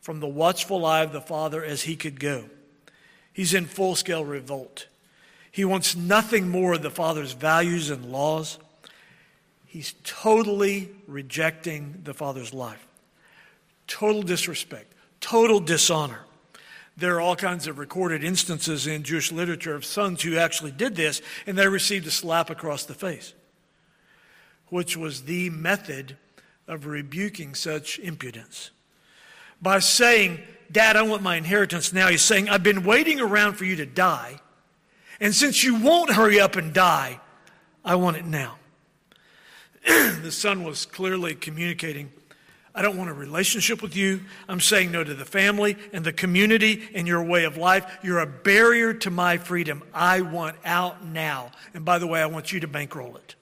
from 0.00 0.20
the 0.20 0.28
watchful 0.28 0.84
eye 0.84 1.02
of 1.02 1.12
the 1.12 1.20
Father 1.20 1.64
as 1.64 1.82
he 1.82 1.96
could 1.96 2.18
go. 2.18 2.44
He's 3.32 3.54
in 3.54 3.66
full 3.66 3.94
scale 3.94 4.24
revolt. 4.24 4.86
He 5.52 5.64
wants 5.64 5.96
nothing 5.96 6.48
more 6.48 6.74
of 6.74 6.82
the 6.82 6.90
Father's 6.90 7.32
values 7.32 7.90
and 7.90 8.12
laws. 8.12 8.58
He's 9.66 9.94
totally 10.04 10.90
rejecting 11.06 12.00
the 12.04 12.14
Father's 12.14 12.52
life. 12.52 12.86
Total 13.86 14.22
disrespect, 14.22 14.92
total 15.20 15.60
dishonor. 15.60 16.20
There 17.00 17.16
are 17.16 17.20
all 17.20 17.34
kinds 17.34 17.66
of 17.66 17.78
recorded 17.78 18.22
instances 18.22 18.86
in 18.86 19.04
Jewish 19.04 19.32
literature 19.32 19.74
of 19.74 19.86
sons 19.86 20.20
who 20.22 20.36
actually 20.36 20.70
did 20.70 20.96
this, 20.96 21.22
and 21.46 21.56
they 21.56 21.66
received 21.66 22.06
a 22.06 22.10
slap 22.10 22.50
across 22.50 22.84
the 22.84 22.92
face, 22.92 23.32
which 24.68 24.98
was 24.98 25.22
the 25.22 25.48
method 25.48 26.18
of 26.68 26.84
rebuking 26.84 27.54
such 27.54 27.98
impudence 27.98 28.70
by 29.62 29.78
saying, 29.78 30.40
Dad, 30.70 30.94
I 30.94 31.02
want 31.02 31.22
my 31.22 31.36
inheritance 31.36 31.90
now. 31.90 32.08
He's 32.08 32.22
saying, 32.22 32.50
I've 32.50 32.62
been 32.62 32.84
waiting 32.84 33.18
around 33.18 33.54
for 33.54 33.64
you 33.64 33.76
to 33.76 33.86
die. 33.86 34.38
And 35.20 35.34
since 35.34 35.64
you 35.64 35.76
won't 35.76 36.12
hurry 36.12 36.38
up 36.38 36.56
and 36.56 36.72
die, 36.72 37.18
I 37.82 37.94
want 37.94 38.18
it 38.18 38.26
now. 38.26 38.58
the 39.86 40.30
son 40.30 40.64
was 40.64 40.84
clearly 40.84 41.34
communicating, 41.34 42.12
I 42.74 42.82
don't 42.82 42.96
want 42.96 43.10
a 43.10 43.14
relationship 43.14 43.82
with 43.82 43.96
you. 43.96 44.20
I'm 44.48 44.60
saying 44.60 44.92
no 44.92 45.02
to 45.02 45.14
the 45.14 45.24
family 45.24 45.76
and 45.92 46.04
the 46.04 46.12
community 46.12 46.88
and 46.94 47.06
your 47.06 47.22
way 47.22 47.44
of 47.44 47.56
life. 47.56 47.98
You're 48.02 48.20
a 48.20 48.26
barrier 48.26 48.94
to 48.94 49.10
my 49.10 49.38
freedom. 49.38 49.82
I 49.92 50.20
want 50.20 50.56
out 50.64 51.04
now. 51.04 51.50
And 51.74 51.84
by 51.84 51.98
the 51.98 52.06
way, 52.06 52.22
I 52.22 52.26
want 52.26 52.52
you 52.52 52.60
to 52.60 52.68
bankroll 52.68 53.16
it. 53.16 53.34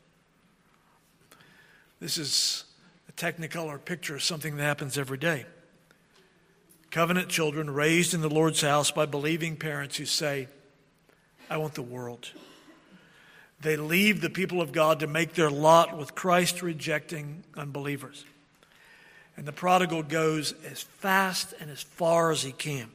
This 2.00 2.16
is 2.16 2.64
a 3.08 3.12
technicolor 3.12 3.84
picture 3.84 4.14
of 4.14 4.22
something 4.22 4.56
that 4.56 4.62
happens 4.62 4.96
every 4.96 5.18
day 5.18 5.44
covenant 6.90 7.28
children 7.28 7.70
raised 7.70 8.14
in 8.14 8.20
the 8.20 8.28
Lord's 8.28 8.62
house 8.62 8.90
by 8.90 9.06
believing 9.06 9.56
parents 9.56 9.96
who 9.96 10.06
say, 10.06 10.48
I 11.50 11.56
want 11.58 11.74
the 11.74 11.82
world. 11.82 12.30
They 13.60 13.76
leave 13.76 14.20
the 14.20 14.30
people 14.30 14.60
of 14.60 14.72
God 14.72 15.00
to 15.00 15.06
make 15.06 15.34
their 15.34 15.50
lot 15.50 15.96
with 15.96 16.14
Christ 16.14 16.62
rejecting 16.62 17.44
unbelievers. 17.56 18.24
And 19.38 19.46
the 19.46 19.52
prodigal 19.52 20.02
goes 20.02 20.52
as 20.68 20.82
fast 20.82 21.54
and 21.60 21.70
as 21.70 21.80
far 21.80 22.32
as 22.32 22.42
he 22.42 22.50
can. 22.50 22.90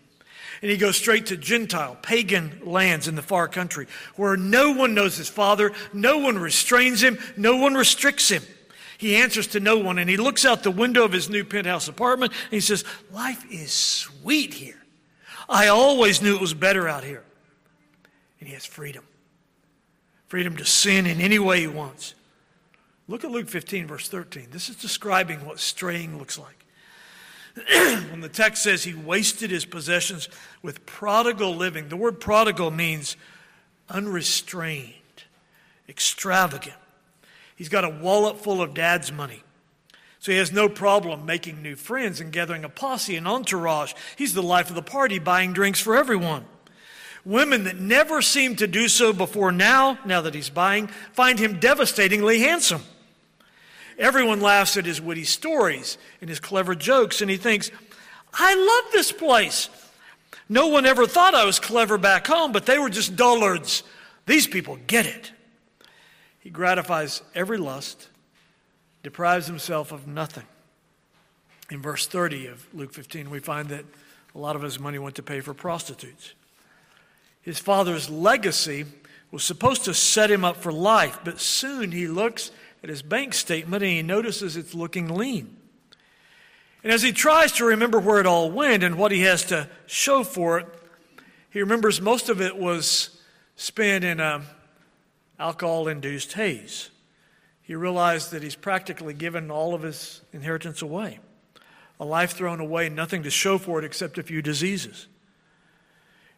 And 0.62 0.70
he 0.70 0.76
goes 0.76 0.98
straight 0.98 1.28
to 1.28 1.38
Gentile, 1.38 1.98
pagan 2.02 2.60
lands 2.66 3.08
in 3.08 3.16
the 3.16 3.22
far 3.22 3.48
country 3.48 3.88
where 4.18 4.36
no 4.36 4.74
one 4.74 4.94
knows 4.94 5.16
his 5.16 5.30
father, 5.30 5.72
no 5.94 6.18
one 6.18 6.38
restrains 6.38 7.02
him, 7.02 7.18
no 7.38 7.56
one 7.56 7.76
restricts 7.76 8.28
him. 8.28 8.44
He 8.98 9.16
answers 9.16 9.48
to 9.48 9.62
no 9.62 9.78
one 9.78 9.98
and 9.98 10.10
he 10.10 10.18
looks 10.18 10.44
out 10.44 10.64
the 10.64 10.72
window 10.72 11.06
of 11.06 11.14
his 11.14 11.30
new 11.30 11.46
penthouse 11.46 11.88
apartment 11.88 12.34
and 12.34 12.52
he 12.52 12.60
says, 12.60 12.84
Life 13.10 13.46
is 13.50 13.72
sweet 13.72 14.54
here. 14.54 14.84
I 15.48 15.68
always 15.68 16.22
knew 16.22 16.36
it 16.36 16.42
was 16.42 16.54
better 16.54 16.90
out 16.90 17.06
here. 17.06 17.24
And 18.42 18.50
he 18.50 18.54
has 18.54 18.66
freedom 18.66 19.06
freedom 20.28 20.58
to 20.58 20.66
sin 20.66 21.06
in 21.06 21.22
any 21.22 21.40
way 21.40 21.62
he 21.62 21.68
wants. 21.68 22.16
Look 23.08 23.24
at 23.24 23.32
Luke 23.32 23.50
15, 23.50 23.88
verse 23.88 24.08
13. 24.08 24.48
This 24.52 24.70
is 24.70 24.76
describing 24.78 25.46
what 25.46 25.60
straying 25.60 26.18
looks 26.18 26.40
like. 26.40 26.66
when 28.10 28.22
the 28.22 28.30
text 28.30 28.64
says 28.64 28.84
he 28.84 28.94
wasted 28.94 29.52
his 29.52 29.66
possessions 29.66 30.30
with 30.62 30.86
prodigal 30.86 31.56
living, 31.56 31.90
the 31.90 31.98
word 31.98 32.20
prodigal 32.20 32.72
means 32.72 33.16
unrestrained, 33.90 34.94
extravagant. 35.88 36.76
He's 37.56 37.70
got 37.70 37.84
a 37.84 37.90
wallet 37.90 38.42
full 38.42 38.62
of 38.62 38.74
dad's 38.74 39.12
money. 39.12 39.44
So 40.20 40.32
he 40.32 40.38
has 40.38 40.54
no 40.54 40.70
problem 40.70 41.26
making 41.26 41.62
new 41.62 41.76
friends 41.76 42.22
and 42.22 42.32
gathering 42.32 42.64
a 42.64 42.70
posse 42.70 43.18
and 43.18 43.28
entourage. 43.28 43.94
He's 44.16 44.34
the 44.34 44.42
life 44.42 44.70
of 44.70 44.76
the 44.76 44.82
party, 44.82 45.20
buying 45.20 45.52
drinks 45.52 45.82
for 45.82 45.98
everyone. 45.98 46.46
Women 47.26 47.66
that 47.66 47.78
never 47.78 48.22
seemed 48.22 48.60
to 48.60 48.68
do 48.68 48.88
so 48.88 49.12
before 49.14 49.52
now, 49.52 50.00
now 50.06 50.22
that 50.22 50.34
he's 50.34 50.50
buying, 50.50 50.88
find 50.88 51.38
him 51.40 51.60
devastatingly 51.60 52.40
handsome. 52.40 52.82
Everyone 53.98 54.42
laughs 54.42 54.78
at 54.78 54.86
his 54.86 55.02
witty 55.02 55.24
stories 55.24 55.98
and 56.22 56.30
his 56.30 56.40
clever 56.40 56.76
jokes, 56.76 57.22
and 57.22 57.30
he 57.30 57.38
thinks, 57.38 57.72
I 58.34 58.56
love 58.56 58.92
this 58.92 59.12
place. 59.12 59.70
No 60.50 60.68
one 60.68 60.86
ever 60.86 61.06
thought 61.06 61.36
I 61.36 61.46
was 61.46 61.60
clever 61.60 61.98
back 61.98 62.28
home, 62.28 62.52
but 62.52 62.66
they 62.66 62.78
were 62.78 62.90
just 62.90 63.16
dullards. 63.16 63.84
These 64.26 64.48
people 64.48 64.78
get 64.88 65.06
it. 65.06 65.32
He 66.40 66.50
gratifies 66.50 67.22
every 67.34 67.58
lust, 67.58 68.10
deprives 69.02 69.48
himself 69.48 69.92
of 69.92 70.08
nothing. 70.08 70.46
In 71.72 71.82
verse 71.82 72.06
30 72.06 72.48
of 72.48 72.68
Luke 72.74 72.94
15, 72.94 73.30
we 73.30 73.40
find 73.40 73.70
that 73.70 73.86
a 74.36 74.38
lot 74.38 74.56
of 74.56 74.62
his 74.62 74.80
money 74.80 75.00
went 75.00 75.16
to 75.16 75.24
pay 75.24 75.40
for 75.40 75.54
prostitutes. 75.54 76.34
His 77.42 77.60
father's 77.60 78.10
legacy 78.10 78.86
was 79.32 79.44
supposed 79.44 79.86
to 79.86 79.94
set 79.94 80.30
him 80.30 80.46
up 80.46 80.58
for 80.58 80.72
life, 80.72 81.20
but 81.24 81.40
soon 81.40 81.92
he 81.92 82.08
looks 82.08 82.52
at 82.84 82.90
his 82.90 83.02
bank 83.02 83.34
statement 83.34 83.82
and 83.82 83.92
he 83.92 84.02
notices 84.02 84.58
it's 84.58 84.76
looking 84.76 85.08
lean. 85.08 85.58
And 86.84 86.92
as 86.92 87.02
he 87.02 87.14
tries 87.14 87.54
to 87.54 87.66
remember 87.66 87.98
where 88.00 88.20
it 88.20 88.28
all 88.28 88.52
went 88.52 88.84
and 88.84 88.98
what 88.98 89.12
he 89.12 89.22
has 89.22 89.46
to 89.46 89.70
show 89.86 90.24
for 90.24 90.60
it, 90.60 90.68
he 91.50 91.62
remembers 91.62 92.02
most 92.02 92.28
of 92.28 92.42
it 92.42 92.58
was 92.58 93.22
spent 93.56 94.04
in 94.04 94.20
um, 94.20 94.44
a 95.40 95.44
alcohol 95.44 95.88
induced 95.88 96.34
haze. 96.34 96.90
He 97.62 97.76
realized 97.76 98.32
that 98.32 98.44
he's 98.44 98.56
practically 98.56 99.14
given 99.14 99.50
all 99.50 99.74
of 99.74 99.82
his 99.82 100.22
inheritance 100.34 100.82
away. 100.82 101.20
A 102.00 102.06
life 102.06 102.34
thrown 102.34 102.60
away, 102.60 102.90
nothing 102.90 103.24
to 103.24 103.30
show 103.30 103.58
for 103.58 103.80
it 103.80 103.86
except 103.86 104.18
a 104.18 104.24
few 104.24 104.42
diseases. 104.42 105.08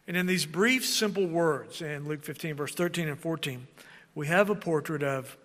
And 0.06 0.16
in 0.16 0.26
these 0.26 0.46
brief, 0.46 0.86
simple 0.86 1.26
words 1.26 1.82
in 1.82 2.06
Luke 2.06 2.22
15, 2.22 2.54
verse 2.54 2.74
13 2.74 3.08
and 3.08 3.18
14, 3.18 3.66
we 4.14 4.28
have 4.28 4.48
a 4.50 4.54
portrait 4.54 5.02
of 5.02 5.36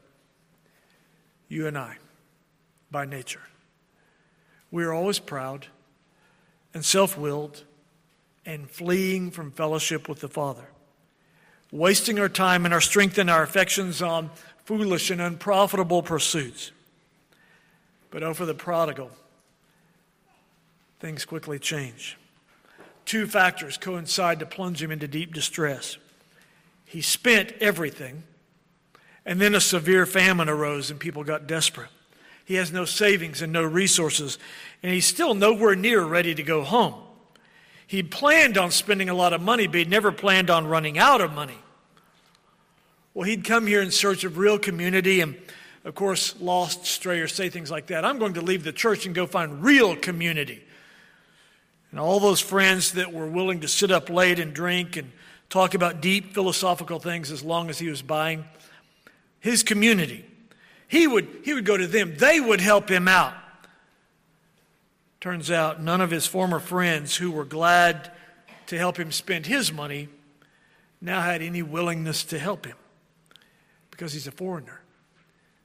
you 1.52 1.68
and 1.68 1.78
I 1.78 1.98
by 2.90 3.06
nature. 3.06 3.42
We 4.72 4.84
are 4.84 4.94
always 4.94 5.20
proud 5.20 5.68
and 6.74 6.84
self 6.84 7.18
willed 7.18 7.64
and 8.46 8.70
fleeing 8.70 9.32
from 9.32 9.52
fellowship 9.52 10.10
with 10.10 10.20
the 10.20 10.30
Father 10.30 10.68
wasting 11.72 12.20
our 12.20 12.30
time 12.30 12.66
and 12.66 12.74
our 12.74 12.82
strength 12.82 13.18
and 13.18 13.30
our 13.30 13.44
affections 13.44 14.02
on 14.02 14.30
foolish 14.66 15.10
and 15.10 15.22
unprofitable 15.22 16.04
pursuits. 16.04 16.72
But 18.10 18.24
oh, 18.24 18.34
for 18.34 18.46
the 18.46 18.54
prodigal, 18.54 19.10
things 21.00 21.26
quickly 21.26 21.60
change. 21.60 22.18
two 23.06 23.26
factors 23.26 23.78
coincide 23.78 24.40
to 24.40 24.46
plunge 24.46 24.82
him 24.82 24.92
into 24.92 25.08
deep 25.08 25.34
distress. 25.34 25.98
He 26.86 27.02
spent 27.02 27.54
everything, 27.60 28.24
and 29.26 29.40
then 29.40 29.56
a 29.56 29.62
severe 29.62 30.06
famine 30.06 30.50
arose 30.50 30.90
and 30.92 31.00
people 31.00 31.24
got 31.24 31.48
desperate. 31.48 31.90
He 32.46 32.56
has 32.56 32.72
no 32.72 32.86
savings 32.86 33.42
and 33.42 33.54
no 33.54 33.64
resources, 33.64 34.38
and 34.82 34.94
he's 34.94 35.06
still 35.06 35.34
nowhere 35.34 35.76
near 35.76 36.04
ready 36.04 36.36
to 36.36 36.44
go 36.44 36.64
home. 36.64 36.96
He 37.86 38.04
planned 38.04 38.58
on 38.58 38.72
spending 38.72 39.10
a 39.10 39.14
lot 39.14 39.34
of 39.34 39.42
money, 39.42 39.68
but 39.68 39.78
he 39.78 39.86
never 39.86 40.12
planned 40.12 40.50
on 40.50 40.66
running 40.66 40.98
out 40.98 41.22
of 41.22 41.34
money. 41.34 41.58
Well, 43.14 43.28
he'd 43.28 43.44
come 43.44 43.68
here 43.68 43.82
in 43.82 43.92
search 43.92 44.24
of 44.24 44.38
real 44.38 44.58
community 44.58 45.20
and, 45.20 45.36
of 45.84 45.94
course, 45.96 46.40
lost, 46.40 46.86
stray, 46.86 47.20
or 47.20 47.28
say 47.28 47.50
things 47.50 47.70
like 47.70 47.88
that. 47.88 48.06
I'm 48.06 48.18
going 48.18 48.36
to 48.36 48.42
leave 48.42 48.64
the 48.64 48.72
church 48.72 49.06
and 49.06 49.14
go 49.14 49.28
find 49.28 49.62
real 49.64 49.96
community. 49.96 50.64
And 51.92 52.00
all 52.00 52.22
those 52.22 52.40
friends 52.40 52.94
that 52.94 53.12
were 53.12 53.28
willing 53.28 53.60
to 53.60 53.68
sit 53.68 53.92
up 53.92 54.10
late 54.10 54.40
and 54.40 54.54
drink 54.54 54.96
and 54.96 55.12
talk 55.50 55.74
about 55.74 56.02
deep 56.02 56.34
philosophical 56.34 57.00
things 57.00 57.30
as 57.30 57.44
long 57.44 57.70
as 57.70 57.78
he 57.78 57.90
was 57.90 58.02
buying 58.02 58.46
his 59.42 59.64
community. 59.64 60.26
He 60.88 61.08
would, 61.08 61.28
he 61.44 61.54
would 61.54 61.66
go 61.66 61.76
to 61.76 61.88
them, 61.88 62.16
they 62.16 62.40
would 62.40 62.62
help 62.62 62.90
him 62.90 63.10
out. 63.10 63.34
Turns 65.20 65.52
out 65.52 65.82
none 65.82 66.02
of 66.02 66.10
his 66.10 66.26
former 66.26 66.60
friends 66.60 67.18
who 67.18 67.32
were 67.32 67.46
glad 67.46 68.12
to 68.68 68.78
help 68.78 68.98
him 68.98 69.12
spend 69.12 69.46
his 69.46 69.72
money 69.72 70.08
now 71.02 71.22
had 71.22 71.42
any 71.42 71.62
willingness 71.62 72.24
to 72.24 72.40
help 72.40 72.66
him 72.66 72.78
because 73.90 74.14
he's 74.14 74.28
a 74.28 74.32
foreigner. 74.32 74.82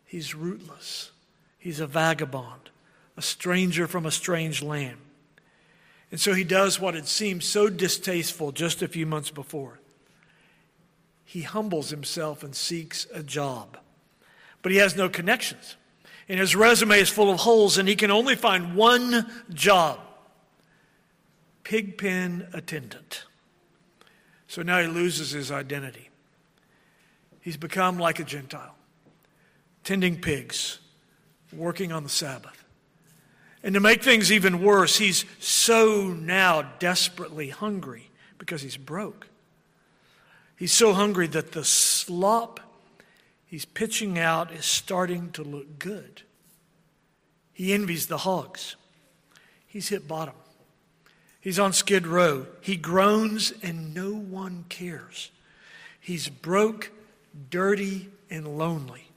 He's 0.04 0.34
rootless. 0.34 1.10
He's 1.58 1.80
a 1.80 1.86
vagabond, 1.86 2.70
a 3.16 3.22
stranger 3.22 3.86
from 3.86 4.06
a 4.06 4.10
strange 4.10 4.62
land. 4.62 4.98
And 6.10 6.20
so 6.20 6.34
he 6.34 6.44
does 6.44 6.78
what 6.78 6.94
had 6.94 7.08
seemed 7.08 7.42
so 7.42 7.68
distasteful 7.68 8.52
just 8.52 8.82
a 8.82 8.88
few 8.88 9.06
months 9.06 9.30
before. 9.30 9.80
He 11.26 11.42
humbles 11.42 11.90
himself 11.90 12.42
and 12.42 12.54
seeks 12.54 13.06
a 13.12 13.22
job. 13.22 13.76
But 14.62 14.72
he 14.72 14.78
has 14.78 14.96
no 14.96 15.08
connections. 15.08 15.76
And 16.28 16.40
his 16.40 16.56
resume 16.56 16.98
is 16.98 17.10
full 17.10 17.30
of 17.30 17.40
holes, 17.40 17.76
and 17.76 17.88
he 17.88 17.96
can 17.96 18.10
only 18.10 18.36
find 18.36 18.74
one 18.74 19.30
job 19.52 20.00
pigpen 21.64 22.46
attendant. 22.52 23.24
So 24.46 24.62
now 24.62 24.80
he 24.80 24.86
loses 24.86 25.32
his 25.32 25.50
identity. 25.50 26.10
He's 27.40 27.56
become 27.56 27.98
like 27.98 28.20
a 28.20 28.24
Gentile, 28.24 28.76
tending 29.82 30.20
pigs, 30.20 30.78
working 31.52 31.90
on 31.90 32.04
the 32.04 32.08
Sabbath. 32.08 32.64
And 33.64 33.74
to 33.74 33.80
make 33.80 34.04
things 34.04 34.30
even 34.30 34.62
worse, 34.62 34.98
he's 34.98 35.24
so 35.40 36.08
now 36.08 36.62
desperately 36.78 37.48
hungry 37.48 38.10
because 38.38 38.62
he's 38.62 38.76
broke. 38.76 39.26
He's 40.56 40.72
so 40.72 40.92
hungry 40.92 41.26
that 41.28 41.52
the 41.52 41.64
slop 41.64 42.60
he's 43.44 43.64
pitching 43.64 44.18
out 44.18 44.52
is 44.52 44.64
starting 44.64 45.30
to 45.32 45.42
look 45.42 45.78
good. 45.78 46.22
He 47.52 47.72
envies 47.72 48.06
the 48.06 48.18
hogs. 48.18 48.76
He's 49.66 49.88
hit 49.88 50.08
bottom. 50.08 50.34
He's 51.40 51.58
on 51.58 51.72
skid 51.72 52.06
row. 52.06 52.46
He 52.60 52.76
groans 52.76 53.52
and 53.62 53.94
no 53.94 54.12
one 54.12 54.64
cares. 54.68 55.30
He's 56.00 56.28
broke 56.28 56.90
dirty, 57.50 58.08
and 58.30 58.58
lonely. 58.58 59.10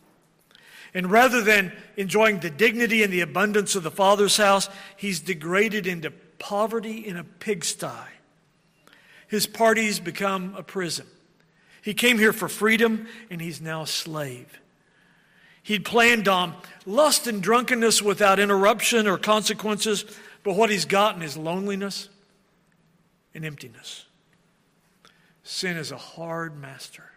And 0.93 1.11
rather 1.11 1.41
than 1.41 1.71
enjoying 1.97 2.39
the 2.39 2.49
dignity 2.49 3.03
and 3.03 3.13
the 3.13 3.21
abundance 3.21 3.75
of 3.75 3.83
the 3.83 3.91
Father's 3.91 4.37
house, 4.37 4.69
he's 4.97 5.19
degraded 5.19 5.87
into 5.87 6.11
poverty 6.39 7.05
in 7.07 7.17
a 7.17 7.23
pigsty. 7.23 8.09
His 9.27 9.45
parties 9.45 9.99
become 9.99 10.55
a 10.55 10.63
prison. 10.63 11.05
He 11.81 11.93
came 11.93 12.17
here 12.17 12.33
for 12.33 12.49
freedom, 12.49 13.07
and 13.29 13.41
he's 13.41 13.61
now 13.61 13.83
a 13.83 13.87
slave. 13.87 14.59
He'd 15.63 15.85
planned 15.85 16.27
on 16.27 16.55
lust 16.85 17.27
and 17.27 17.43
drunkenness 17.43 18.01
without 18.01 18.39
interruption 18.39 19.07
or 19.07 19.17
consequences, 19.17 20.05
but 20.43 20.55
what 20.55 20.69
he's 20.69 20.85
gotten 20.85 21.21
is 21.21 21.37
loneliness 21.37 22.09
and 23.33 23.45
emptiness. 23.45 24.05
Sin 25.43 25.77
is 25.77 25.91
a 25.91 25.97
hard 25.97 26.59
master. 26.59 27.09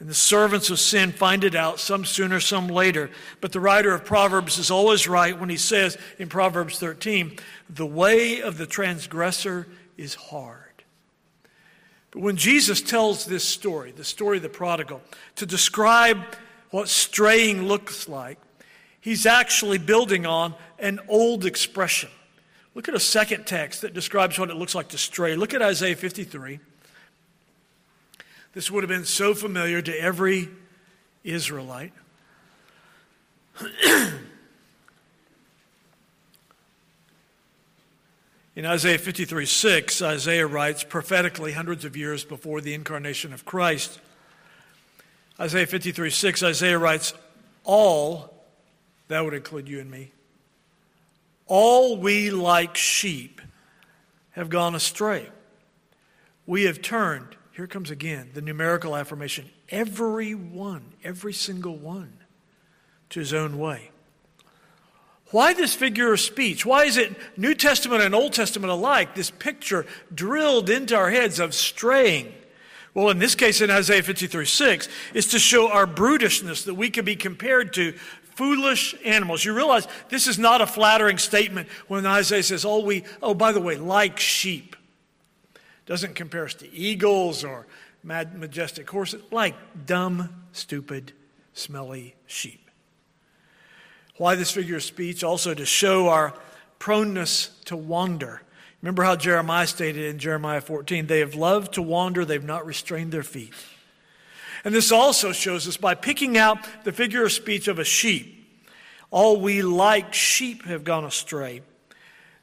And 0.00 0.08
the 0.08 0.14
servants 0.14 0.70
of 0.70 0.80
sin 0.80 1.12
find 1.12 1.44
it 1.44 1.54
out, 1.54 1.78
some 1.78 2.04
sooner, 2.04 2.40
some 2.40 2.68
later. 2.68 3.10
But 3.40 3.52
the 3.52 3.60
writer 3.60 3.94
of 3.94 4.04
Proverbs 4.04 4.58
is 4.58 4.70
always 4.70 5.06
right 5.06 5.38
when 5.38 5.48
he 5.48 5.56
says 5.56 5.96
in 6.18 6.28
Proverbs 6.28 6.78
13, 6.78 7.38
the 7.70 7.86
way 7.86 8.42
of 8.42 8.58
the 8.58 8.66
transgressor 8.66 9.68
is 9.96 10.14
hard. 10.14 10.63
But 12.14 12.22
when 12.22 12.36
Jesus 12.36 12.80
tells 12.80 13.26
this 13.26 13.44
story, 13.44 13.90
the 13.90 14.04
story 14.04 14.36
of 14.38 14.44
the 14.44 14.48
prodigal, 14.48 15.02
to 15.36 15.46
describe 15.46 16.18
what 16.70 16.88
straying 16.88 17.66
looks 17.66 18.08
like, 18.08 18.38
he's 19.00 19.26
actually 19.26 19.78
building 19.78 20.24
on 20.24 20.54
an 20.78 21.00
old 21.08 21.44
expression. 21.44 22.08
Look 22.74 22.88
at 22.88 22.94
a 22.94 23.00
second 23.00 23.46
text 23.46 23.82
that 23.82 23.94
describes 23.94 24.38
what 24.38 24.48
it 24.48 24.54
looks 24.54 24.76
like 24.76 24.88
to 24.88 24.98
stray. 24.98 25.34
Look 25.34 25.54
at 25.54 25.62
Isaiah 25.62 25.96
53. 25.96 26.60
This 28.52 28.70
would 28.70 28.84
have 28.84 28.88
been 28.88 29.04
so 29.04 29.34
familiar 29.34 29.82
to 29.82 30.00
every 30.00 30.48
Israelite. 31.24 31.92
In 38.56 38.64
Isaiah 38.66 38.98
53 38.98 39.46
6, 39.46 40.02
Isaiah 40.02 40.46
writes 40.46 40.84
prophetically 40.84 41.52
hundreds 41.52 41.84
of 41.84 41.96
years 41.96 42.24
before 42.24 42.60
the 42.60 42.74
incarnation 42.74 43.32
of 43.32 43.44
Christ. 43.44 43.98
Isaiah 45.40 45.66
53 45.66 46.10
6, 46.10 46.42
Isaiah 46.42 46.78
writes, 46.78 47.14
All, 47.64 48.32
that 49.08 49.24
would 49.24 49.34
include 49.34 49.68
you 49.68 49.80
and 49.80 49.90
me, 49.90 50.12
all 51.46 51.96
we 51.96 52.30
like 52.30 52.76
sheep 52.76 53.40
have 54.32 54.48
gone 54.48 54.74
astray. 54.74 55.28
We 56.46 56.64
have 56.64 56.80
turned 56.80 57.36
here 57.54 57.68
comes 57.68 57.90
again 57.90 58.30
the 58.34 58.40
numerical 58.40 58.96
affirmation 58.96 59.48
every 59.68 60.34
one, 60.34 60.92
every 61.02 61.32
single 61.32 61.76
one, 61.76 62.12
to 63.10 63.20
his 63.20 63.32
own 63.32 63.58
way. 63.58 63.90
Why 65.34 65.52
this 65.52 65.74
figure 65.74 66.12
of 66.12 66.20
speech? 66.20 66.64
Why 66.64 66.84
is 66.84 66.96
it 66.96 67.12
New 67.36 67.56
Testament 67.56 68.02
and 68.02 68.14
Old 68.14 68.34
Testament 68.34 68.70
alike, 68.70 69.16
this 69.16 69.32
picture 69.32 69.84
drilled 70.14 70.70
into 70.70 70.94
our 70.94 71.10
heads 71.10 71.40
of 71.40 71.54
straying? 71.54 72.32
Well, 72.94 73.10
in 73.10 73.18
this 73.18 73.34
case, 73.34 73.60
in 73.60 73.68
Isaiah 73.68 74.04
53 74.04 74.44
6, 74.46 74.88
is 75.12 75.26
to 75.32 75.40
show 75.40 75.68
our 75.72 75.88
brutishness 75.88 76.66
that 76.66 76.74
we 76.74 76.88
can 76.88 77.04
be 77.04 77.16
compared 77.16 77.72
to 77.72 77.94
foolish 78.36 78.94
animals. 79.04 79.44
You 79.44 79.54
realize 79.54 79.88
this 80.08 80.28
is 80.28 80.38
not 80.38 80.60
a 80.60 80.68
flattering 80.68 81.18
statement 81.18 81.68
when 81.88 82.06
Isaiah 82.06 82.44
says, 82.44 82.64
oh, 82.64 82.84
we, 82.84 83.02
oh, 83.20 83.34
by 83.34 83.50
the 83.50 83.60
way, 83.60 83.76
like 83.76 84.20
sheep 84.20 84.76
doesn't 85.84 86.14
compare 86.14 86.44
us 86.44 86.54
to 86.54 86.72
eagles 86.72 87.42
or 87.42 87.66
majestic 88.04 88.88
horses, 88.88 89.20
like 89.32 89.56
dumb, 89.84 90.44
stupid, 90.52 91.10
smelly 91.54 92.14
sheep. 92.28 92.63
Why 94.16 94.34
this 94.36 94.50
figure 94.50 94.76
of 94.76 94.82
speech? 94.82 95.24
Also 95.24 95.54
to 95.54 95.66
show 95.66 96.08
our 96.08 96.34
proneness 96.78 97.50
to 97.66 97.76
wander. 97.76 98.42
Remember 98.82 99.02
how 99.02 99.16
Jeremiah 99.16 99.66
stated 99.66 100.04
in 100.04 100.18
Jeremiah 100.18 100.60
14 100.60 101.06
they 101.06 101.20
have 101.20 101.34
loved 101.34 101.74
to 101.74 101.82
wander, 101.82 102.24
they've 102.24 102.44
not 102.44 102.66
restrained 102.66 103.12
their 103.12 103.22
feet. 103.22 103.54
And 104.64 104.74
this 104.74 104.92
also 104.92 105.32
shows 105.32 105.66
us 105.68 105.76
by 105.76 105.94
picking 105.94 106.38
out 106.38 106.58
the 106.84 106.92
figure 106.92 107.24
of 107.24 107.32
speech 107.32 107.68
of 107.68 107.78
a 107.78 107.84
sheep. 107.84 108.46
All 109.10 109.40
we 109.40 109.62
like 109.62 110.12
sheep 110.12 110.64
have 110.64 110.84
gone 110.84 111.04
astray. 111.04 111.62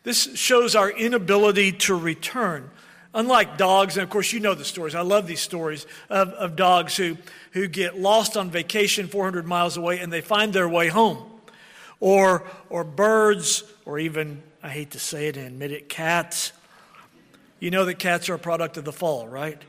This 0.04 0.36
shows 0.36 0.76
our 0.76 0.90
inability 0.90 1.74
to 1.74 1.96
return. 1.96 2.70
Unlike 3.14 3.58
dogs, 3.58 3.98
and 3.98 4.04
of 4.04 4.10
course 4.10 4.32
you 4.32 4.40
know 4.40 4.54
the 4.54 4.66
stories, 4.66 4.96
I 4.96 5.02
love 5.02 5.28
these 5.28 5.42
stories 5.42 5.86
of, 6.10 6.30
of 6.30 6.56
dogs 6.56 6.96
who, 6.96 7.18
who 7.52 7.68
get 7.68 8.00
lost 8.00 8.38
on 8.38 8.50
vacation 8.50 9.08
400 9.08 9.46
miles 9.46 9.78
away 9.78 10.00
and 10.00 10.12
they 10.12 10.22
find 10.22 10.54
their 10.54 10.70
way 10.70 10.88
home. 10.88 11.31
Or, 12.02 12.44
or 12.70 12.84
birds, 12.84 13.64
or 13.86 13.98
even, 14.00 14.44
I 14.62 14.68
hate 14.70 14.92
to 14.92 15.00
say 15.00 15.28
it 15.28 15.38
and 15.38 15.48
admit 15.48 15.72
it, 15.72 15.88
cats. 15.88 16.52
You 17.62 17.72
know 17.72 17.86
that 17.86 18.00
cats 18.00 18.28
are 18.28 18.34
a 18.34 18.40
product 18.40 18.76
of 18.76 18.84
the 18.84 18.92
fall, 18.92 19.28
right? 19.28 19.62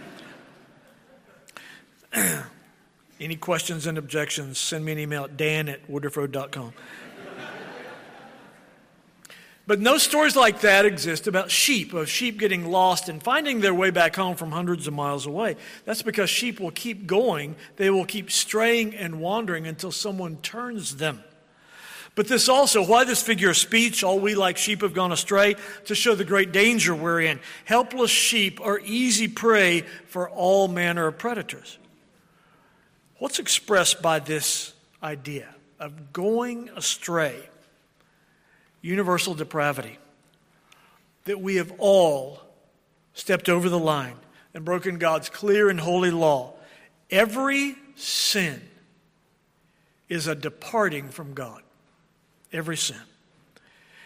Any 3.19 3.35
questions 3.35 3.85
and 3.87 3.97
objections, 3.97 4.57
send 4.59 4.85
me 4.85 4.91
an 4.93 4.99
email 4.99 5.25
at 5.25 5.35
dan 5.35 5.67
at 5.69 5.85
woodruffroad.com. 5.89 6.73
But 9.65 9.79
no 9.79 9.97
stories 9.97 10.35
like 10.35 10.59
that 10.61 10.85
exist 10.85 11.25
about 11.25 11.49
sheep, 11.49 11.93
of 11.93 12.09
sheep 12.09 12.37
getting 12.37 12.69
lost 12.69 13.07
and 13.07 13.23
finding 13.23 13.61
their 13.61 13.73
way 13.73 13.91
back 13.91 14.15
home 14.15 14.35
from 14.35 14.51
hundreds 14.51 14.87
of 14.87 14.93
miles 14.93 15.25
away. 15.25 15.55
That's 15.85 16.01
because 16.01 16.29
sheep 16.29 16.59
will 16.59 16.71
keep 16.71 17.07
going, 17.07 17.55
they 17.77 17.89
will 17.89 18.05
keep 18.05 18.29
straying 18.29 18.93
and 18.93 19.21
wandering 19.21 19.65
until 19.65 19.91
someone 19.91 20.37
turns 20.37 20.97
them. 20.97 21.23
But 22.15 22.27
this 22.27 22.47
also, 22.49 22.85
why 22.85 23.05
this 23.05 23.23
figure 23.23 23.49
of 23.51 23.57
speech, 23.57 24.03
all 24.03 24.19
we 24.19 24.35
like 24.35 24.57
sheep 24.57 24.81
have 24.81 24.93
gone 24.93 25.11
astray, 25.11 25.55
to 25.85 25.95
show 25.95 26.13
the 26.13 26.25
great 26.25 26.51
danger 26.51 26.93
we're 26.93 27.21
in. 27.21 27.39
Helpless 27.65 28.11
sheep 28.11 28.59
are 28.61 28.79
easy 28.83 29.27
prey 29.27 29.81
for 30.07 30.29
all 30.29 30.67
manner 30.67 31.07
of 31.07 31.17
predators. 31.17 31.79
What's 33.17 33.39
expressed 33.39 34.01
by 34.01 34.19
this 34.19 34.73
idea 35.01 35.47
of 35.79 36.11
going 36.11 36.69
astray? 36.75 37.49
Universal 38.83 39.33
depravity. 39.33 39.97
That 41.25 41.41
we 41.41 41.55
have 41.55 41.73
all 41.79 42.41
stepped 43.15 43.49
over 43.49 43.67
the 43.67 43.79
line 43.79 44.17
and 44.53 44.63
broken 44.63 44.99
God's 44.99 45.29
clear 45.29 45.69
and 45.69 45.79
holy 45.79 46.11
law. 46.11 46.53
Every 47.09 47.75
sin 47.95 48.61
is 50.07 50.27
a 50.27 50.35
departing 50.35 51.09
from 51.09 51.33
God 51.33 51.63
every 52.53 52.77
sin. 52.77 53.01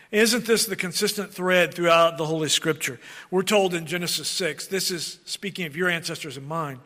Isn't 0.09 0.45
this 0.45 0.65
the 0.65 0.77
consistent 0.77 1.33
thread 1.33 1.73
throughout 1.73 2.17
the 2.17 2.25
Holy 2.25 2.47
Scripture? 2.47 2.97
We're 3.29 3.43
told 3.43 3.73
in 3.73 3.85
Genesis 3.85 4.29
6, 4.29 4.67
this 4.67 4.89
is 4.89 5.19
speaking 5.25 5.65
of 5.65 5.75
your 5.75 5.89
ancestors 5.89 6.37
and 6.37 6.47
mine. 6.47 6.79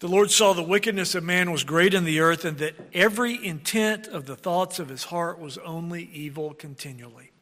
The 0.00 0.08
Lord 0.08 0.30
saw 0.30 0.54
the 0.54 0.62
wickedness 0.62 1.14
of 1.14 1.24
man 1.24 1.52
was 1.52 1.62
great 1.62 1.92
in 1.92 2.04
the 2.04 2.20
earth, 2.20 2.46
and 2.46 2.56
that 2.58 2.74
every 2.94 3.44
intent 3.44 4.06
of 4.06 4.24
the 4.24 4.34
thoughts 4.34 4.78
of 4.78 4.88
his 4.88 5.04
heart 5.04 5.38
was 5.38 5.58
only 5.58 6.08
evil 6.12 6.54
continually. 6.54 7.32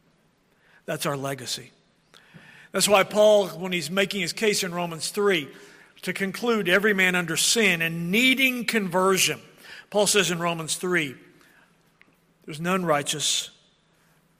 That's 0.84 1.06
our 1.06 1.16
legacy. 1.16 1.70
That's 2.72 2.88
why 2.88 3.04
Paul, 3.04 3.46
when 3.48 3.70
he's 3.70 3.92
making 3.92 4.22
his 4.22 4.32
case 4.32 4.64
in 4.64 4.74
Romans 4.74 5.10
3, 5.10 5.48
to 6.02 6.12
conclude 6.12 6.68
every 6.68 6.92
man 6.92 7.14
under 7.14 7.36
sin 7.36 7.80
and 7.80 8.10
needing 8.10 8.64
conversion, 8.64 9.40
Paul 9.90 10.08
says 10.08 10.32
in 10.32 10.40
Romans 10.40 10.74
3, 10.74 11.14
there's 12.44 12.60
none 12.60 12.84
righteous, 12.84 13.50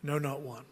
no, 0.03 0.19
not 0.19 0.41
one. 0.41 0.65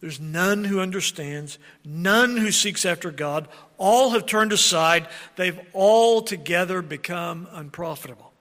There's 0.00 0.20
none 0.20 0.64
who 0.64 0.80
understands, 0.80 1.58
none 1.84 2.36
who 2.36 2.50
seeks 2.50 2.84
after 2.84 3.10
God. 3.10 3.48
All 3.78 4.10
have 4.10 4.26
turned 4.26 4.52
aside. 4.52 5.08
They've 5.36 5.58
all 5.72 6.22
together 6.22 6.82
become 6.82 7.48
unprofitable. 7.52 8.32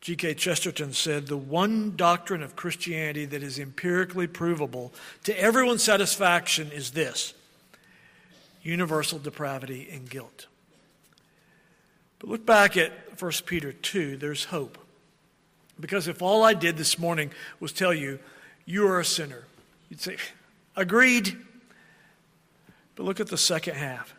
G.K. 0.00 0.34
Chesterton 0.34 0.94
said 0.94 1.26
the 1.26 1.36
one 1.36 1.94
doctrine 1.94 2.42
of 2.42 2.56
Christianity 2.56 3.26
that 3.26 3.42
is 3.42 3.58
empirically 3.58 4.26
provable 4.26 4.94
to 5.24 5.38
everyone's 5.38 5.82
satisfaction 5.82 6.70
is 6.72 6.92
this 6.92 7.34
universal 8.62 9.18
depravity 9.18 9.88
and 9.92 10.08
guilt. 10.08 10.46
But 12.18 12.30
look 12.30 12.46
back 12.46 12.76
at 12.76 12.92
1 13.20 13.32
Peter 13.46 13.72
2, 13.72 14.16
there's 14.16 14.44
hope. 14.44 14.78
Because 15.78 16.08
if 16.08 16.22
all 16.22 16.42
I 16.42 16.54
did 16.54 16.76
this 16.76 16.98
morning 16.98 17.30
was 17.58 17.72
tell 17.72 17.94
you, 17.94 18.18
you 18.66 18.86
are 18.86 19.00
a 19.00 19.04
sinner, 19.04 19.44
you'd 19.90 20.00
say, 20.00 20.16
agreed. 20.76 21.36
But 22.94 23.04
look 23.04 23.20
at 23.20 23.28
the 23.28 23.36
second 23.36 23.74
half. 23.74 24.14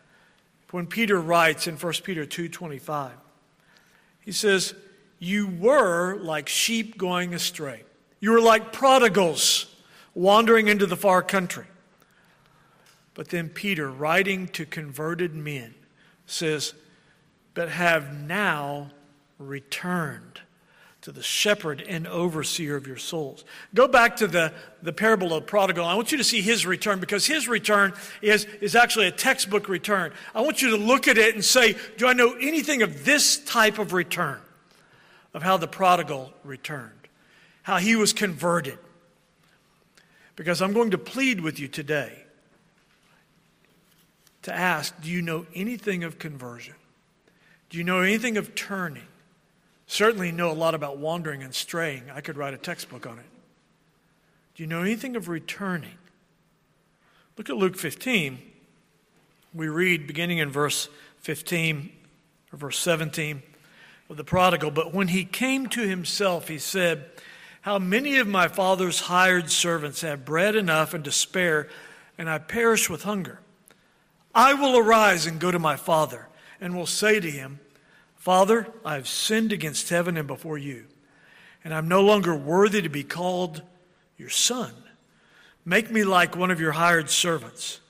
When 0.70 0.86
Peter 0.86 1.20
writes 1.20 1.66
in 1.66 1.76
1 1.76 2.02
Peter 2.04 2.24
2:25, 2.24 3.12
he 4.20 4.32
says, 4.32 4.74
"You 5.18 5.46
were 5.46 6.16
like 6.16 6.48
sheep 6.48 6.96
going 6.96 7.34
astray. 7.34 7.84
You 8.20 8.30
were 8.30 8.40
like 8.40 8.72
prodigals 8.72 9.66
wandering 10.14 10.68
into 10.68 10.86
the 10.86 10.96
far 10.96 11.22
country." 11.22 11.66
But 13.14 13.28
then 13.28 13.48
Peter, 13.50 13.90
writing 13.90 14.48
to 14.48 14.64
converted 14.64 15.34
men, 15.34 15.74
says, 16.26 16.72
"But 17.52 17.68
have 17.68 18.14
now 18.14 18.92
returned 19.38 20.41
to 21.02 21.10
the 21.10 21.22
shepherd 21.22 21.84
and 21.86 22.06
overseer 22.06 22.76
of 22.76 22.86
your 22.86 22.96
souls. 22.96 23.44
Go 23.74 23.88
back 23.88 24.16
to 24.16 24.28
the, 24.28 24.52
the 24.82 24.92
parable 24.92 25.34
of 25.34 25.46
prodigal. 25.46 25.84
I 25.84 25.94
want 25.94 26.12
you 26.12 26.18
to 26.18 26.24
see 26.24 26.40
his 26.40 26.64
return 26.64 27.00
because 27.00 27.26
his 27.26 27.48
return 27.48 27.92
is, 28.22 28.44
is 28.60 28.76
actually 28.76 29.08
a 29.08 29.12
textbook 29.12 29.68
return. 29.68 30.12
I 30.32 30.42
want 30.42 30.62
you 30.62 30.70
to 30.70 30.76
look 30.76 31.08
at 31.08 31.18
it 31.18 31.34
and 31.34 31.44
say, 31.44 31.74
Do 31.98 32.06
I 32.06 32.12
know 32.12 32.36
anything 32.40 32.82
of 32.82 33.04
this 33.04 33.44
type 33.44 33.78
of 33.78 33.92
return? 33.92 34.40
Of 35.34 35.42
how 35.42 35.56
the 35.56 35.66
prodigal 35.66 36.32
returned, 36.44 37.08
how 37.62 37.78
he 37.78 37.96
was 37.96 38.12
converted. 38.12 38.78
Because 40.36 40.62
I'm 40.62 40.72
going 40.72 40.92
to 40.92 40.98
plead 40.98 41.40
with 41.40 41.58
you 41.58 41.66
today 41.66 42.24
to 44.42 44.54
ask, 44.54 44.94
Do 45.02 45.10
you 45.10 45.20
know 45.20 45.46
anything 45.52 46.04
of 46.04 46.20
conversion? 46.20 46.76
Do 47.70 47.78
you 47.78 47.82
know 47.82 48.02
anything 48.02 48.36
of 48.36 48.54
turning? 48.54 49.02
Certainly 49.92 50.32
know 50.32 50.50
a 50.50 50.54
lot 50.54 50.74
about 50.74 50.96
wandering 50.96 51.42
and 51.42 51.54
straying. 51.54 52.04
I 52.10 52.22
could 52.22 52.38
write 52.38 52.54
a 52.54 52.58
textbook 52.58 53.06
on 53.06 53.18
it. 53.18 53.26
Do 54.54 54.62
you 54.62 54.66
know 54.66 54.80
anything 54.80 55.16
of 55.16 55.28
returning? 55.28 55.98
Look 57.36 57.50
at 57.50 57.56
Luke 57.56 57.76
15. 57.76 58.38
We 59.54 59.68
read 59.68 60.06
beginning 60.06 60.38
in 60.38 60.50
verse 60.50 60.88
15 61.18 61.92
or 62.52 62.56
verse 62.56 62.78
17 62.78 63.42
of 64.08 64.16
the 64.16 64.24
prodigal. 64.24 64.70
But 64.70 64.94
when 64.94 65.08
he 65.08 65.26
came 65.26 65.66
to 65.68 65.86
himself, 65.86 66.48
he 66.48 66.58
said, 66.58 67.04
How 67.60 67.78
many 67.78 68.16
of 68.16 68.26
my 68.26 68.48
father's 68.48 69.00
hired 69.00 69.50
servants 69.50 70.00
have 70.00 70.24
bread 70.24 70.56
enough 70.56 70.94
and 70.94 71.04
to 71.04 71.12
spare, 71.12 71.68
and 72.16 72.30
I 72.30 72.38
perish 72.38 72.88
with 72.88 73.02
hunger? 73.02 73.40
I 74.34 74.54
will 74.54 74.78
arise 74.78 75.26
and 75.26 75.38
go 75.38 75.50
to 75.50 75.58
my 75.58 75.76
father, 75.76 76.28
and 76.62 76.74
will 76.74 76.86
say 76.86 77.20
to 77.20 77.30
him, 77.30 77.60
Father, 78.22 78.68
I 78.84 78.94
have 78.94 79.08
sinned 79.08 79.52
against 79.52 79.88
heaven 79.88 80.16
and 80.16 80.28
before 80.28 80.56
you, 80.56 80.84
and 81.64 81.74
I'm 81.74 81.88
no 81.88 82.02
longer 82.02 82.36
worthy 82.36 82.80
to 82.80 82.88
be 82.88 83.02
called 83.02 83.62
your 84.16 84.28
son. 84.28 84.72
Make 85.64 85.90
me 85.90 86.04
like 86.04 86.36
one 86.36 86.52
of 86.52 86.60
your 86.60 86.70
hired 86.70 87.10
servants. 87.10 87.80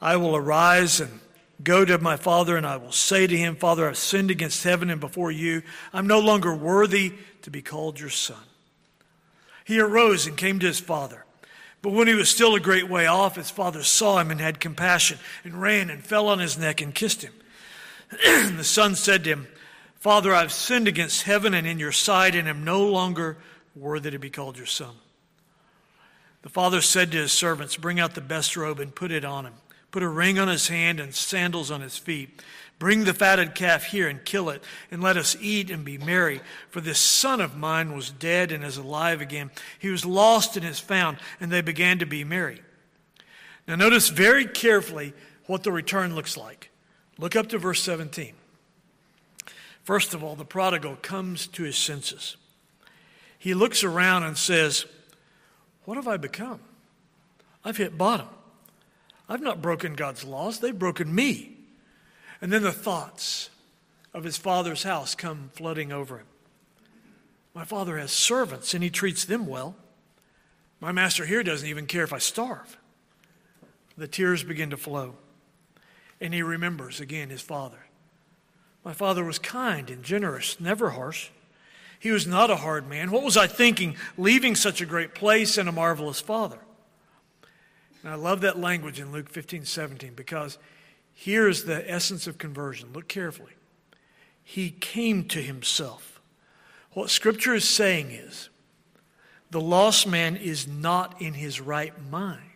I 0.00 0.16
will 0.16 0.34
arise 0.34 0.98
and 0.98 1.20
go 1.62 1.84
to 1.84 1.98
my 1.98 2.16
father, 2.16 2.56
and 2.56 2.66
I 2.66 2.76
will 2.78 2.90
say 2.90 3.28
to 3.28 3.36
him, 3.36 3.54
Father, 3.54 3.88
I've 3.88 3.98
sinned 3.98 4.32
against 4.32 4.64
heaven 4.64 4.90
and 4.90 5.00
before 5.00 5.30
you. 5.30 5.62
I'm 5.92 6.08
no 6.08 6.18
longer 6.18 6.52
worthy 6.52 7.12
to 7.42 7.52
be 7.52 7.62
called 7.62 8.00
your 8.00 8.10
son. 8.10 8.42
He 9.64 9.78
arose 9.78 10.26
and 10.26 10.36
came 10.36 10.58
to 10.58 10.66
his 10.66 10.80
father. 10.80 11.24
But 11.82 11.92
when 11.92 12.08
he 12.08 12.14
was 12.14 12.28
still 12.28 12.56
a 12.56 12.60
great 12.60 12.88
way 12.88 13.06
off, 13.06 13.36
his 13.36 13.48
father 13.48 13.84
saw 13.84 14.18
him 14.18 14.32
and 14.32 14.40
had 14.40 14.58
compassion, 14.58 15.20
and 15.44 15.62
ran 15.62 15.88
and 15.88 16.04
fell 16.04 16.26
on 16.26 16.40
his 16.40 16.58
neck 16.58 16.80
and 16.80 16.92
kissed 16.92 17.22
him. 17.22 17.32
the 18.24 18.64
son 18.64 18.94
said 18.94 19.24
to 19.24 19.30
him, 19.30 19.48
Father, 19.94 20.34
I've 20.34 20.52
sinned 20.52 20.88
against 20.88 21.24
heaven 21.24 21.52
and 21.54 21.66
in 21.66 21.78
your 21.78 21.92
sight, 21.92 22.34
and 22.34 22.48
am 22.48 22.64
no 22.64 22.86
longer 22.86 23.36
worthy 23.76 24.10
to 24.10 24.18
be 24.18 24.30
called 24.30 24.56
your 24.56 24.66
son. 24.66 24.94
The 26.42 26.48
father 26.48 26.80
said 26.80 27.12
to 27.12 27.18
his 27.18 27.32
servants, 27.32 27.76
Bring 27.76 28.00
out 28.00 28.14
the 28.14 28.20
best 28.20 28.56
robe 28.56 28.80
and 28.80 28.94
put 28.94 29.12
it 29.12 29.24
on 29.24 29.44
him. 29.46 29.54
Put 29.90 30.02
a 30.02 30.08
ring 30.08 30.38
on 30.38 30.48
his 30.48 30.68
hand 30.68 31.00
and 31.00 31.14
sandals 31.14 31.70
on 31.70 31.82
his 31.82 31.98
feet. 31.98 32.42
Bring 32.78 33.04
the 33.04 33.12
fatted 33.12 33.54
calf 33.54 33.84
here 33.84 34.08
and 34.08 34.24
kill 34.24 34.48
it, 34.48 34.64
and 34.90 35.02
let 35.02 35.18
us 35.18 35.36
eat 35.38 35.70
and 35.70 35.84
be 35.84 35.98
merry. 35.98 36.40
For 36.70 36.80
this 36.80 36.98
son 36.98 37.40
of 37.42 37.56
mine 37.56 37.94
was 37.94 38.10
dead 38.10 38.52
and 38.52 38.64
is 38.64 38.78
alive 38.78 39.20
again. 39.20 39.50
He 39.78 39.90
was 39.90 40.06
lost 40.06 40.56
and 40.56 40.64
is 40.64 40.80
found, 40.80 41.18
and 41.40 41.52
they 41.52 41.60
began 41.60 41.98
to 41.98 42.06
be 42.06 42.24
merry. 42.24 42.62
Now, 43.68 43.76
notice 43.76 44.08
very 44.08 44.46
carefully 44.46 45.12
what 45.44 45.62
the 45.62 45.72
return 45.72 46.14
looks 46.14 46.38
like. 46.38 46.69
Look 47.20 47.36
up 47.36 47.48
to 47.50 47.58
verse 47.58 47.82
17. 47.82 48.32
First 49.84 50.14
of 50.14 50.24
all, 50.24 50.36
the 50.36 50.44
prodigal 50.44 50.96
comes 51.02 51.46
to 51.48 51.64
his 51.64 51.76
senses. 51.76 52.36
He 53.38 53.52
looks 53.52 53.84
around 53.84 54.22
and 54.22 54.38
says, 54.38 54.86
What 55.84 55.96
have 55.96 56.08
I 56.08 56.16
become? 56.16 56.60
I've 57.62 57.76
hit 57.76 57.98
bottom. 57.98 58.28
I've 59.28 59.42
not 59.42 59.60
broken 59.60 59.94
God's 59.94 60.24
laws, 60.24 60.60
they've 60.60 60.76
broken 60.76 61.14
me. 61.14 61.58
And 62.40 62.50
then 62.50 62.62
the 62.62 62.72
thoughts 62.72 63.50
of 64.14 64.24
his 64.24 64.38
father's 64.38 64.82
house 64.82 65.14
come 65.14 65.50
flooding 65.54 65.92
over 65.92 66.18
him. 66.18 66.26
My 67.54 67.64
father 67.64 67.98
has 67.98 68.12
servants 68.12 68.72
and 68.72 68.82
he 68.82 68.90
treats 68.90 69.26
them 69.26 69.46
well. 69.46 69.76
My 70.80 70.90
master 70.90 71.26
here 71.26 71.42
doesn't 71.42 71.68
even 71.68 71.86
care 71.86 72.02
if 72.02 72.14
I 72.14 72.18
starve. 72.18 72.78
The 73.98 74.08
tears 74.08 74.42
begin 74.42 74.70
to 74.70 74.78
flow. 74.78 75.16
And 76.20 76.34
he 76.34 76.42
remembers 76.42 77.00
again 77.00 77.30
his 77.30 77.40
father. 77.40 77.86
My 78.84 78.92
father 78.92 79.24
was 79.24 79.38
kind 79.38 79.90
and 79.90 80.02
generous, 80.02 80.60
never 80.60 80.90
harsh. 80.90 81.30
He 81.98 82.10
was 82.10 82.26
not 82.26 82.50
a 82.50 82.56
hard 82.56 82.88
man. 82.88 83.10
What 83.10 83.22
was 83.22 83.36
I 83.36 83.46
thinking, 83.46 83.96
leaving 84.16 84.54
such 84.54 84.80
a 84.80 84.86
great 84.86 85.14
place 85.14 85.58
and 85.58 85.68
a 85.68 85.72
marvelous 85.72 86.20
father? 86.20 86.58
And 88.02 88.10
I 88.10 88.16
love 88.16 88.40
that 88.40 88.58
language 88.58 88.98
in 88.98 89.12
Luke 89.12 89.28
15, 89.28 89.66
17, 89.66 90.14
because 90.14 90.58
here 91.12 91.46
is 91.46 91.64
the 91.64 91.88
essence 91.90 92.26
of 92.26 92.38
conversion. 92.38 92.90
Look 92.94 93.08
carefully. 93.08 93.52
He 94.42 94.70
came 94.70 95.24
to 95.28 95.42
himself. 95.42 96.22
What 96.92 97.10
Scripture 97.10 97.54
is 97.54 97.68
saying 97.68 98.10
is 98.10 98.48
the 99.50 99.60
lost 99.60 100.06
man 100.06 100.36
is 100.36 100.66
not 100.66 101.20
in 101.20 101.34
his 101.34 101.60
right 101.60 101.92
mind. 102.10 102.49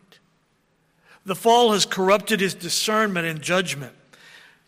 The 1.27 1.35
fall 1.35 1.73
has 1.73 1.87
corrupted 1.87 2.41
his 2.41 2.55
discernment 2.55 3.27
and 3.27 3.41
judgment. 3.41 3.95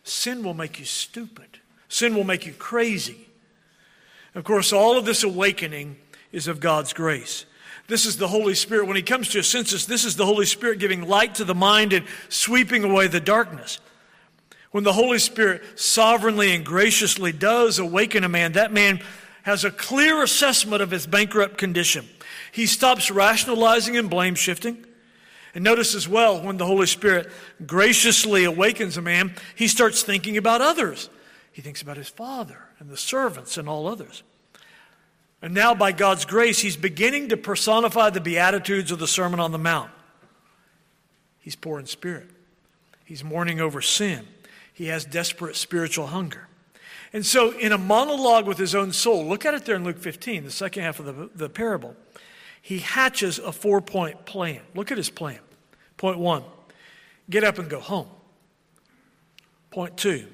Sin 0.03 0.43
will 0.43 0.53
make 0.53 0.79
you 0.79 0.85
stupid, 0.85 1.59
sin 1.89 2.15
will 2.15 2.23
make 2.23 2.45
you 2.45 2.53
crazy. 2.53 3.27
Of 4.35 4.43
course, 4.43 4.71
all 4.71 4.97
of 4.97 5.05
this 5.05 5.23
awakening 5.23 5.97
is 6.31 6.47
of 6.47 6.59
God's 6.59 6.93
grace. 6.93 7.45
This 7.87 8.05
is 8.05 8.17
the 8.17 8.27
Holy 8.27 8.53
Spirit. 8.53 8.87
When 8.87 8.97
he 8.97 9.01
comes 9.01 9.29
to 9.29 9.39
a 9.39 9.43
census, 9.43 9.85
this 9.85 10.03
is 10.03 10.15
the 10.15 10.25
Holy 10.25 10.45
Spirit 10.45 10.79
giving 10.79 11.07
light 11.07 11.35
to 11.35 11.45
the 11.45 11.55
mind 11.55 11.93
and 11.93 12.05
sweeping 12.29 12.83
away 12.83 13.07
the 13.07 13.21
darkness. 13.21 13.79
When 14.71 14.83
the 14.83 14.93
Holy 14.93 15.19
Spirit 15.19 15.63
sovereignly 15.79 16.53
and 16.53 16.65
graciously 16.65 17.31
does 17.31 17.79
awaken 17.79 18.23
a 18.23 18.29
man, 18.29 18.51
that 18.53 18.73
man 18.73 19.01
has 19.43 19.63
a 19.63 19.71
clear 19.71 20.21
assessment 20.21 20.81
of 20.81 20.91
his 20.91 21.07
bankrupt 21.07 21.57
condition. 21.57 22.05
He 22.51 22.65
stops 22.65 23.09
rationalizing 23.09 23.95
and 23.95 24.09
blame 24.09 24.35
shifting. 24.35 24.85
And 25.57 25.63
notice 25.63 25.95
as 25.95 26.07
well, 26.07 26.39
when 26.39 26.57
the 26.57 26.67
Holy 26.67 26.85
Spirit 26.85 27.31
graciously 27.65 28.43
awakens 28.43 28.95
a 28.95 29.01
man, 29.01 29.33
he 29.55 29.67
starts 29.67 30.03
thinking 30.03 30.37
about 30.37 30.61
others. 30.61 31.09
He 31.51 31.63
thinks 31.63 31.81
about 31.81 31.97
his 31.97 32.09
father 32.09 32.59
and 32.77 32.91
the 32.91 32.95
servants 32.95 33.57
and 33.57 33.67
all 33.67 33.87
others. 33.87 34.21
And 35.41 35.55
now, 35.55 35.73
by 35.73 35.93
God's 35.93 36.25
grace, 36.25 36.59
he's 36.59 36.77
beginning 36.77 37.29
to 37.29 37.37
personify 37.37 38.11
the 38.11 38.21
Beatitudes 38.21 38.91
of 38.91 38.99
the 38.99 39.07
Sermon 39.07 39.39
on 39.39 39.51
the 39.51 39.57
Mount. 39.57 39.89
He's 41.39 41.55
poor 41.55 41.79
in 41.79 41.87
spirit, 41.87 42.29
he's 43.03 43.23
mourning 43.23 43.59
over 43.59 43.81
sin, 43.81 44.27
he 44.75 44.85
has 44.89 45.05
desperate 45.05 45.55
spiritual 45.55 46.05
hunger. 46.05 46.47
And 47.13 47.25
so, 47.25 47.57
in 47.57 47.71
a 47.71 47.79
monologue 47.79 48.45
with 48.45 48.59
his 48.59 48.75
own 48.75 48.93
soul, 48.93 49.25
look 49.25 49.43
at 49.43 49.55
it 49.55 49.65
there 49.65 49.77
in 49.77 49.83
Luke 49.83 49.97
15, 49.97 50.43
the 50.43 50.51
second 50.51 50.83
half 50.83 50.99
of 50.99 51.07
the, 51.07 51.31
the 51.33 51.49
parable, 51.49 51.95
he 52.61 52.77
hatches 52.77 53.39
a 53.39 53.51
four 53.51 53.81
point 53.81 54.27
plan. 54.27 54.61
Look 54.75 54.91
at 54.91 54.99
his 54.99 55.09
plan. 55.09 55.39
Point 55.97 56.19
one 56.19 56.43
get 57.29 57.43
up 57.43 57.59
and 57.59 57.69
go 57.69 57.79
home. 57.79 58.07
Point 59.71 59.97
two, 59.97 60.25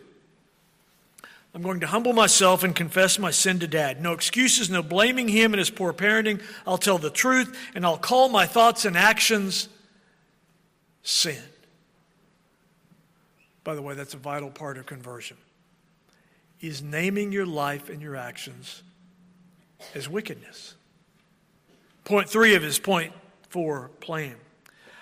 I'm 1.55 1.61
going 1.61 1.79
to 1.79 1.87
humble 1.87 2.13
myself 2.13 2.63
and 2.63 2.75
confess 2.75 3.17
my 3.17 3.31
sin 3.31 3.59
to 3.59 3.67
dad. 3.67 4.01
No 4.01 4.13
excuses, 4.13 4.69
no 4.69 4.83
blaming 4.83 5.27
him 5.27 5.53
and 5.53 5.59
his 5.59 5.69
poor 5.69 5.93
parenting. 5.93 6.41
I'll 6.67 6.77
tell 6.77 6.97
the 6.97 7.09
truth 7.09 7.57
and 7.75 7.85
I'll 7.85 7.97
call 7.97 8.29
my 8.29 8.45
thoughts 8.45 8.85
and 8.85 8.97
actions 8.97 9.69
sin. 11.01 11.41
By 13.63 13.75
the 13.75 13.81
way, 13.81 13.93
that's 13.93 14.13
a 14.13 14.17
vital 14.17 14.49
part 14.49 14.77
of 14.77 14.85
conversion. 14.85 15.37
Is 16.61 16.81
naming 16.81 17.31
your 17.31 17.45
life 17.45 17.89
and 17.89 18.01
your 18.01 18.15
actions 18.15 18.83
as 19.93 20.07
wickedness. 20.07 20.75
Point 22.05 22.29
three 22.29 22.55
of 22.55 22.63
his 22.63 22.79
point 22.79 23.13
four 23.49 23.89
plan. 23.99 24.35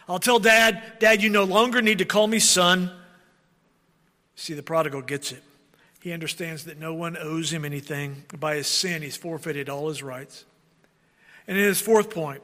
I'll 0.08 0.20
tell 0.20 0.40
dad, 0.40 0.82
Dad, 1.00 1.22
you 1.22 1.30
no 1.30 1.44
longer 1.44 1.82
need 1.82 2.00
to 2.00 2.06
call 2.06 2.28
me 2.28 2.40
son. 2.40 2.92
See, 4.36 4.54
the 4.54 4.64
prodigal 4.64 5.02
gets 5.02 5.32
it. 5.32 5.44
He 6.02 6.12
understands 6.12 6.66
that 6.66 6.80
no 6.80 6.94
one 6.94 7.16
owes 7.16 7.54
him 7.54 7.64
anything. 7.64 8.24
By 8.38 8.56
his 8.56 8.68
sin, 8.68 9.04
he's 9.04 9.16
forfeited 9.16 9.70
all 9.70 9.88
his 9.88 10.02
rights. 10.02 10.46
And 11.48 11.58
in 11.58 11.64
his 11.64 11.80
fourth 11.80 12.10
point, 12.10 12.42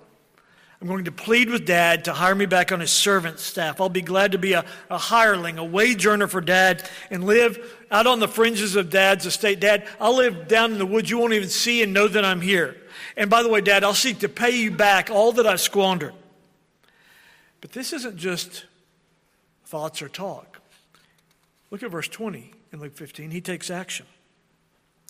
I'm 0.80 0.88
going 0.88 1.06
to 1.06 1.12
plead 1.12 1.50
with 1.50 1.66
dad 1.66 2.06
to 2.06 2.14
hire 2.14 2.36
me 2.36 2.46
back 2.46 2.72
on 2.72 2.80
his 2.80 2.92
servant 2.92 3.40
staff. 3.40 3.82
I'll 3.82 3.90
be 3.90 4.04
glad 4.04 4.34
to 4.34 4.38
be 4.38 4.54
a, 4.54 4.64
a 4.92 4.98
hireling, 5.00 5.58
a 5.58 5.66
wage 5.66 6.06
earner 6.06 6.28
for 6.28 6.40
dad, 6.40 6.88
and 7.10 7.24
live 7.24 7.76
out 7.90 8.06
on 8.06 8.20
the 8.20 8.28
fringes 8.28 8.76
of 8.76 8.92
dad's 8.92 9.26
estate. 9.26 9.60
Dad, 9.60 9.88
I'll 10.00 10.16
live 10.16 10.48
down 10.48 10.74
in 10.74 10.78
the 10.78 10.86
woods. 10.86 11.10
You 11.10 11.18
won't 11.18 11.34
even 11.34 11.50
see 11.50 11.82
and 11.82 11.94
know 11.94 12.08
that 12.08 12.24
I'm 12.24 12.42
here. 12.42 12.78
And 13.16 13.28
by 13.28 13.42
the 13.42 13.50
way, 13.50 13.62
dad, 13.62 13.84
I'll 13.84 13.96
seek 13.96 14.20
to 14.20 14.30
pay 14.30 14.56
you 14.56 14.70
back 14.70 15.10
all 15.10 15.32
that 15.32 15.48
I've 15.48 15.62
squandered. 15.62 16.14
But 17.68 17.74
this 17.74 17.92
isn't 17.92 18.16
just 18.16 18.64
thoughts 19.66 20.02
or 20.02 20.08
talk. 20.08 20.62
Look 21.70 21.84
at 21.84 21.92
verse 21.92 22.08
20 22.08 22.54
in 22.72 22.80
Luke 22.80 22.96
15, 22.96 23.30
he 23.30 23.42
takes 23.42 23.70
action. 23.70 24.06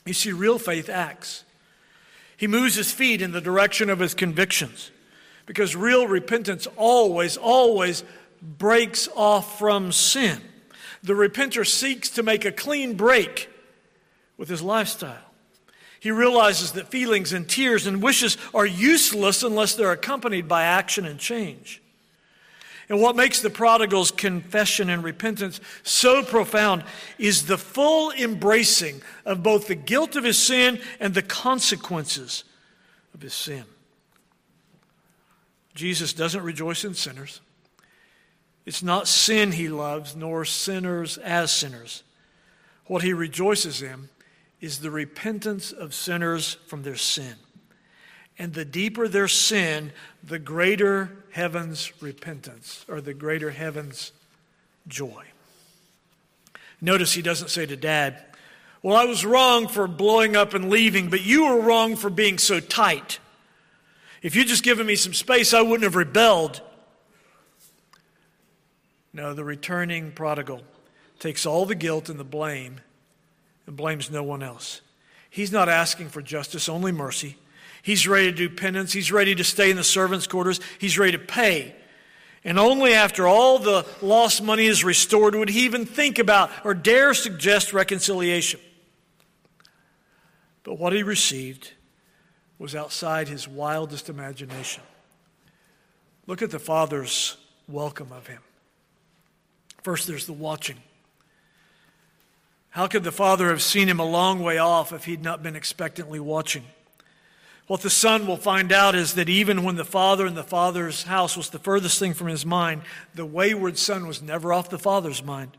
You 0.07 0.13
see, 0.13 0.31
real 0.31 0.57
faith 0.57 0.89
acts. 0.89 1.43
He 2.35 2.47
moves 2.47 2.73
his 2.73 2.91
feet 2.91 3.21
in 3.21 3.31
the 3.31 3.41
direction 3.41 3.91
of 3.91 3.99
his 3.99 4.15
convictions 4.15 4.89
because 5.45 5.75
real 5.75 6.07
repentance 6.07 6.67
always, 6.77 7.37
always 7.37 8.03
breaks 8.41 9.07
off 9.15 9.59
from 9.59 9.91
sin. 9.91 10.41
The 11.03 11.13
repenter 11.13 11.63
seeks 11.63 12.09
to 12.11 12.23
make 12.23 12.43
a 12.43 12.51
clean 12.51 12.95
break 12.95 13.51
with 14.35 14.49
his 14.49 14.63
lifestyle. 14.63 15.31
He 15.99 16.09
realizes 16.09 16.71
that 16.71 16.87
feelings 16.87 17.33
and 17.33 17.47
tears 17.47 17.85
and 17.85 18.01
wishes 18.01 18.35
are 18.51 18.65
useless 18.65 19.43
unless 19.43 19.75
they're 19.75 19.91
accompanied 19.91 20.47
by 20.47 20.63
action 20.63 21.05
and 21.05 21.19
change. 21.19 21.83
And 22.89 23.01
what 23.01 23.17
makes 23.17 23.41
the 23.41 23.49
prodigal's 23.49 24.11
confession 24.11 24.89
and 24.89 25.03
repentance 25.03 25.59
so 25.83 26.23
profound 26.23 26.83
is 27.17 27.45
the 27.45 27.57
full 27.57 28.11
embracing 28.11 29.01
of 29.25 29.43
both 29.43 29.67
the 29.67 29.75
guilt 29.75 30.15
of 30.15 30.23
his 30.23 30.37
sin 30.37 30.79
and 30.99 31.13
the 31.13 31.21
consequences 31.21 32.45
of 33.13 33.21
his 33.21 33.33
sin. 33.33 33.65
Jesus 35.75 36.13
doesn't 36.13 36.43
rejoice 36.43 36.85
in 36.85 36.93
sinners. 36.93 37.41
It's 38.65 38.83
not 38.83 39.07
sin 39.07 39.51
he 39.51 39.69
loves, 39.69 40.15
nor 40.15 40.43
sinners 40.43 41.17
as 41.17 41.51
sinners. 41.51 42.03
What 42.85 43.03
he 43.03 43.13
rejoices 43.13 43.81
in 43.81 44.09
is 44.59 44.79
the 44.79 44.91
repentance 44.91 45.71
of 45.71 45.93
sinners 45.93 46.57
from 46.67 46.83
their 46.83 46.95
sin. 46.95 47.35
And 48.39 48.53
the 48.53 48.65
deeper 48.65 49.07
their 49.07 49.27
sin, 49.27 49.91
the 50.23 50.39
greater 50.39 51.23
heaven's 51.31 51.91
repentance 52.01 52.85
or 52.87 53.01
the 53.01 53.13
greater 53.13 53.51
heaven's 53.51 54.11
joy. 54.87 55.25
Notice 56.79 57.13
he 57.13 57.21
doesn't 57.21 57.49
say 57.49 57.65
to 57.65 57.75
dad, 57.75 58.23
Well, 58.83 58.95
I 58.95 59.05
was 59.05 59.25
wrong 59.25 59.67
for 59.67 59.87
blowing 59.87 60.35
up 60.35 60.53
and 60.53 60.69
leaving, 60.69 61.09
but 61.09 61.21
you 61.21 61.45
were 61.45 61.61
wrong 61.61 61.95
for 61.95 62.09
being 62.09 62.37
so 62.37 62.59
tight. 62.59 63.19
If 64.21 64.35
you'd 64.35 64.47
just 64.47 64.63
given 64.63 64.85
me 64.85 64.95
some 64.95 65.13
space, 65.13 65.53
I 65.53 65.61
wouldn't 65.61 65.83
have 65.83 65.95
rebelled. 65.95 66.61
No, 69.13 69.33
the 69.33 69.43
returning 69.43 70.11
prodigal 70.11 70.61
takes 71.19 71.45
all 71.45 71.65
the 71.65 71.75
guilt 71.75 72.09
and 72.09 72.19
the 72.19 72.23
blame 72.23 72.81
and 73.65 73.75
blames 73.75 74.11
no 74.11 74.23
one 74.23 74.43
else. 74.43 74.81
He's 75.29 75.51
not 75.51 75.69
asking 75.69 76.09
for 76.09 76.21
justice, 76.21 76.69
only 76.69 76.91
mercy. 76.91 77.37
He's 77.87 78.05
ready 78.05 78.29
to 78.29 78.35
do 78.35 78.49
penance. 78.49 78.91
He's 78.91 79.13
ready 79.13 79.33
to 79.33 79.45
stay 79.45 79.71
in 79.71 79.77
the 79.77 79.83
servants' 79.83 80.27
quarters. 80.27 80.59
He's 80.77 80.99
ready 80.99 81.13
to 81.13 81.19
pay. 81.19 81.73
And 82.43 82.59
only 82.59 82.93
after 82.93 83.25
all 83.25 83.59
the 83.59 83.85
lost 84.01 84.43
money 84.43 84.65
is 84.65 84.83
restored 84.83 85.35
would 85.35 85.47
he 85.47 85.63
even 85.63 85.85
think 85.85 86.19
about 86.19 86.51
or 86.65 86.73
dare 86.73 87.13
suggest 87.13 87.71
reconciliation. 87.71 88.59
But 90.63 90.77
what 90.77 90.91
he 90.91 91.01
received 91.01 91.71
was 92.59 92.75
outside 92.75 93.29
his 93.29 93.47
wildest 93.47 94.09
imagination. 94.09 94.83
Look 96.25 96.41
at 96.41 96.51
the 96.51 96.59
Father's 96.59 97.37
welcome 97.69 98.11
of 98.11 98.27
him. 98.27 98.41
First, 99.81 100.07
there's 100.07 100.25
the 100.25 100.33
watching. 100.33 100.79
How 102.71 102.87
could 102.87 103.05
the 103.05 103.13
Father 103.13 103.47
have 103.47 103.61
seen 103.61 103.87
him 103.87 104.01
a 104.01 104.05
long 104.05 104.43
way 104.43 104.57
off 104.57 104.91
if 104.91 105.05
he'd 105.05 105.23
not 105.23 105.41
been 105.41 105.55
expectantly 105.55 106.19
watching? 106.19 106.65
What 107.67 107.81
the 107.81 107.89
son 107.89 108.25
will 108.25 108.37
find 108.37 108.71
out 108.71 108.95
is 108.95 109.15
that 109.15 109.27
even 109.27 109.63
when 109.63 109.75
the 109.75 109.83
father 109.83 110.25
in 110.25 110.35
the 110.35 110.43
father's 110.43 111.03
house 111.03 111.35
was 111.35 111.49
the 111.49 111.59
furthest 111.59 111.99
thing 111.99 112.13
from 112.13 112.27
his 112.27 112.45
mind, 112.45 112.81
the 113.13 113.25
wayward 113.25 113.77
son 113.77 114.07
was 114.07 114.21
never 114.21 114.53
off 114.53 114.69
the 114.69 114.79
father's 114.79 115.21
mind. 115.21 115.51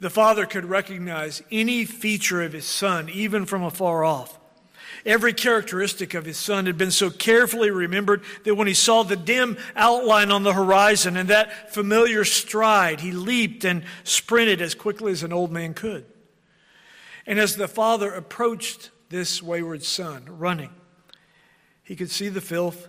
The 0.00 0.10
father 0.10 0.44
could 0.44 0.66
recognize 0.66 1.42
any 1.50 1.86
feature 1.86 2.42
of 2.42 2.52
his 2.52 2.66
son, 2.66 3.08
even 3.08 3.46
from 3.46 3.62
afar 3.62 4.04
off. 4.04 4.38
Every 5.06 5.32
characteristic 5.32 6.12
of 6.12 6.26
his 6.26 6.36
son 6.36 6.66
had 6.66 6.76
been 6.76 6.90
so 6.90 7.08
carefully 7.08 7.70
remembered 7.70 8.22
that 8.44 8.56
when 8.56 8.66
he 8.66 8.74
saw 8.74 9.02
the 9.02 9.16
dim 9.16 9.56
outline 9.74 10.30
on 10.30 10.42
the 10.42 10.52
horizon 10.52 11.16
and 11.16 11.30
that 11.30 11.72
familiar 11.72 12.24
stride, 12.24 13.00
he 13.00 13.12
leaped 13.12 13.64
and 13.64 13.84
sprinted 14.04 14.60
as 14.60 14.74
quickly 14.74 15.12
as 15.12 15.22
an 15.22 15.32
old 15.32 15.50
man 15.50 15.72
could. 15.72 16.04
And 17.26 17.38
as 17.38 17.56
the 17.56 17.68
father 17.68 18.12
approached 18.12 18.90
this 19.08 19.42
wayward 19.42 19.84
son 19.84 20.24
running. 20.26 20.70
He 21.82 21.96
could 21.96 22.10
see 22.10 22.28
the 22.28 22.40
filth 22.40 22.88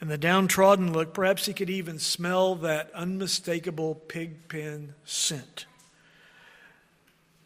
and 0.00 0.10
the 0.10 0.18
downtrodden 0.18 0.92
look. 0.92 1.14
Perhaps 1.14 1.46
he 1.46 1.52
could 1.52 1.70
even 1.70 1.98
smell 1.98 2.54
that 2.56 2.90
unmistakable 2.94 3.94
pig 3.94 4.48
pen 4.48 4.94
scent. 5.04 5.66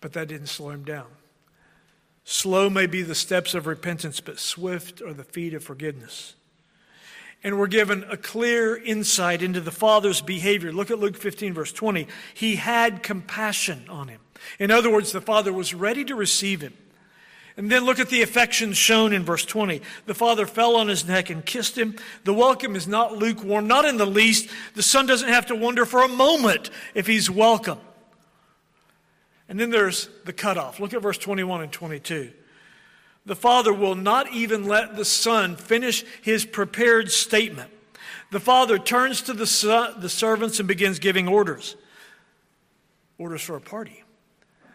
But 0.00 0.12
that 0.12 0.28
didn't 0.28 0.46
slow 0.46 0.70
him 0.70 0.84
down. 0.84 1.06
Slow 2.24 2.68
may 2.68 2.86
be 2.86 3.02
the 3.02 3.14
steps 3.14 3.54
of 3.54 3.66
repentance, 3.66 4.20
but 4.20 4.38
swift 4.38 5.00
are 5.00 5.14
the 5.14 5.24
feet 5.24 5.54
of 5.54 5.64
forgiveness. 5.64 6.34
And 7.42 7.58
we're 7.58 7.68
given 7.68 8.04
a 8.10 8.16
clear 8.16 8.76
insight 8.76 9.42
into 9.42 9.60
the 9.60 9.70
Father's 9.70 10.20
behavior. 10.20 10.72
Look 10.72 10.90
at 10.90 10.98
Luke 10.98 11.16
15, 11.16 11.54
verse 11.54 11.72
20. 11.72 12.06
He 12.34 12.56
had 12.56 13.02
compassion 13.02 13.86
on 13.88 14.08
him. 14.08 14.20
In 14.58 14.70
other 14.70 14.90
words, 14.90 15.12
the 15.12 15.20
Father 15.20 15.52
was 15.52 15.72
ready 15.72 16.04
to 16.04 16.14
receive 16.14 16.60
him. 16.60 16.74
And 17.58 17.68
then 17.68 17.84
look 17.84 17.98
at 17.98 18.08
the 18.08 18.22
affection 18.22 18.72
shown 18.72 19.12
in 19.12 19.24
verse 19.24 19.44
20. 19.44 19.82
The 20.06 20.14
father 20.14 20.46
fell 20.46 20.76
on 20.76 20.86
his 20.86 21.08
neck 21.08 21.28
and 21.28 21.44
kissed 21.44 21.76
him. 21.76 21.96
The 22.22 22.32
welcome 22.32 22.76
is 22.76 22.86
not 22.86 23.18
lukewarm, 23.18 23.66
not 23.66 23.84
in 23.84 23.96
the 23.96 24.06
least. 24.06 24.48
The 24.74 24.82
son 24.82 25.06
doesn't 25.06 25.28
have 25.28 25.46
to 25.46 25.56
wonder 25.56 25.84
for 25.84 26.02
a 26.02 26.08
moment 26.08 26.70
if 26.94 27.08
he's 27.08 27.28
welcome. 27.28 27.80
And 29.48 29.58
then 29.58 29.70
there's 29.70 30.08
the 30.24 30.32
cutoff. 30.32 30.78
Look 30.78 30.94
at 30.94 31.02
verse 31.02 31.18
21 31.18 31.62
and 31.62 31.72
22. 31.72 32.30
the 33.26 33.34
Father 33.34 33.72
will 33.72 33.96
not 33.96 34.32
even 34.32 34.64
let 34.68 34.94
the 34.96 35.04
Son 35.04 35.56
finish 35.56 36.04
his 36.22 36.46
prepared 36.46 37.10
statement. 37.10 37.70
The 38.30 38.40
Father 38.40 38.78
turns 38.78 39.20
to 39.22 39.32
the, 39.32 39.48
son, 39.48 40.00
the 40.00 40.08
servants 40.08 40.60
and 40.60 40.68
begins 40.68 41.00
giving 41.00 41.26
orders 41.26 41.74
orders 43.18 43.42
for 43.42 43.56
a 43.56 43.60
party. 43.60 44.04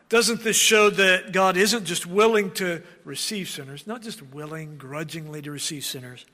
Doesn't 0.10 0.44
this 0.44 0.58
show 0.58 0.90
that 0.92 1.32
God 1.32 1.58
isn't 1.58 1.86
just 1.86 2.06
willing 2.06 2.52
to 2.52 2.84
receive 3.04 3.50
sinners, 3.50 3.88
not 3.88 4.02
just 4.02 4.22
willing 4.22 4.78
grudgingly 4.78 5.42
to 5.42 5.52
receive 5.52 5.86
sinners, 5.86 6.26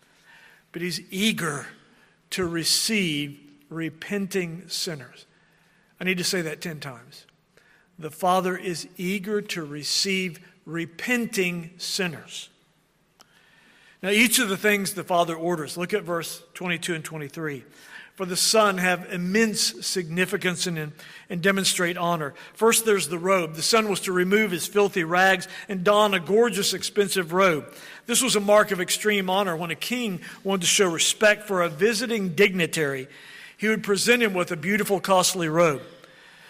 but 0.71 0.81
He's 0.81 1.01
eager 1.11 1.67
to 2.31 2.45
receive 2.45 3.39
repenting 3.69 4.67
sinners? 4.67 5.25
I 5.99 6.03
need 6.03 6.17
to 6.17 6.23
say 6.23 6.41
that 6.41 6.61
10 6.61 6.79
times. 6.79 7.25
The 7.97 8.11
Father 8.11 8.57
is 8.57 8.87
eager 8.97 9.41
to 9.41 9.63
receive 9.63 10.39
repenting 10.65 11.71
sinners. 11.77 12.49
Now, 14.01 14.09
each 14.09 14.39
of 14.39 14.47
the 14.47 14.55
things 14.55 14.93
the 14.93 15.03
Father 15.03 15.35
orders, 15.35 15.77
look 15.77 15.93
at 15.93 16.03
verse 16.03 16.41
22 16.53 16.95
and 16.95 17.03
23. 17.03 17.65
For 18.19 18.25
the 18.25 18.35
Son 18.35 18.79
have 18.79 19.13
immense 19.13 19.87
significance 19.87 20.67
and, 20.67 20.91
and 21.29 21.41
demonstrate 21.41 21.95
honor. 21.95 22.33
First, 22.53 22.85
there's 22.85 23.07
the 23.07 23.17
robe. 23.17 23.53
The 23.53 23.61
Son 23.61 23.89
was 23.89 24.01
to 24.01 24.11
remove 24.11 24.51
his 24.51 24.67
filthy 24.67 25.05
rags 25.05 25.47
and 25.69 25.85
don 25.85 26.13
a 26.13 26.19
gorgeous, 26.19 26.73
expensive 26.73 27.31
robe. 27.31 27.73
This 28.07 28.21
was 28.21 28.35
a 28.35 28.41
mark 28.41 28.71
of 28.71 28.81
extreme 28.81 29.29
honor. 29.29 29.55
When 29.55 29.71
a 29.71 29.75
king 29.75 30.19
wanted 30.43 30.63
to 30.63 30.67
show 30.67 30.91
respect 30.91 31.47
for 31.47 31.61
a 31.61 31.69
visiting 31.69 32.35
dignitary, 32.35 33.07
he 33.55 33.69
would 33.69 33.83
present 33.83 34.21
him 34.21 34.33
with 34.33 34.51
a 34.51 34.57
beautiful, 34.57 34.99
costly 34.99 35.47
robe. 35.47 35.81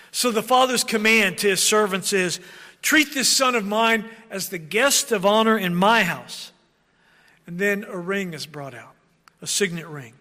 So 0.09 0.31
the 0.31 0.41
Father's 0.41 0.83
command 0.83 1.37
to 1.37 1.49
his 1.49 1.61
servants 1.61 2.13
is 2.13 2.39
Treat 2.81 3.13
this 3.13 3.29
son 3.29 3.53
of 3.53 3.63
mine 3.63 4.05
as 4.31 4.49
the 4.49 4.57
guest 4.57 5.11
of 5.11 5.23
honor 5.23 5.55
in 5.55 5.75
my 5.75 6.01
house. 6.01 6.51
And 7.45 7.59
then 7.59 7.83
a 7.83 7.95
ring 7.95 8.33
is 8.33 8.47
brought 8.47 8.73
out, 8.73 8.95
a 9.39 9.45
signet 9.45 9.85
ring. 9.85 10.13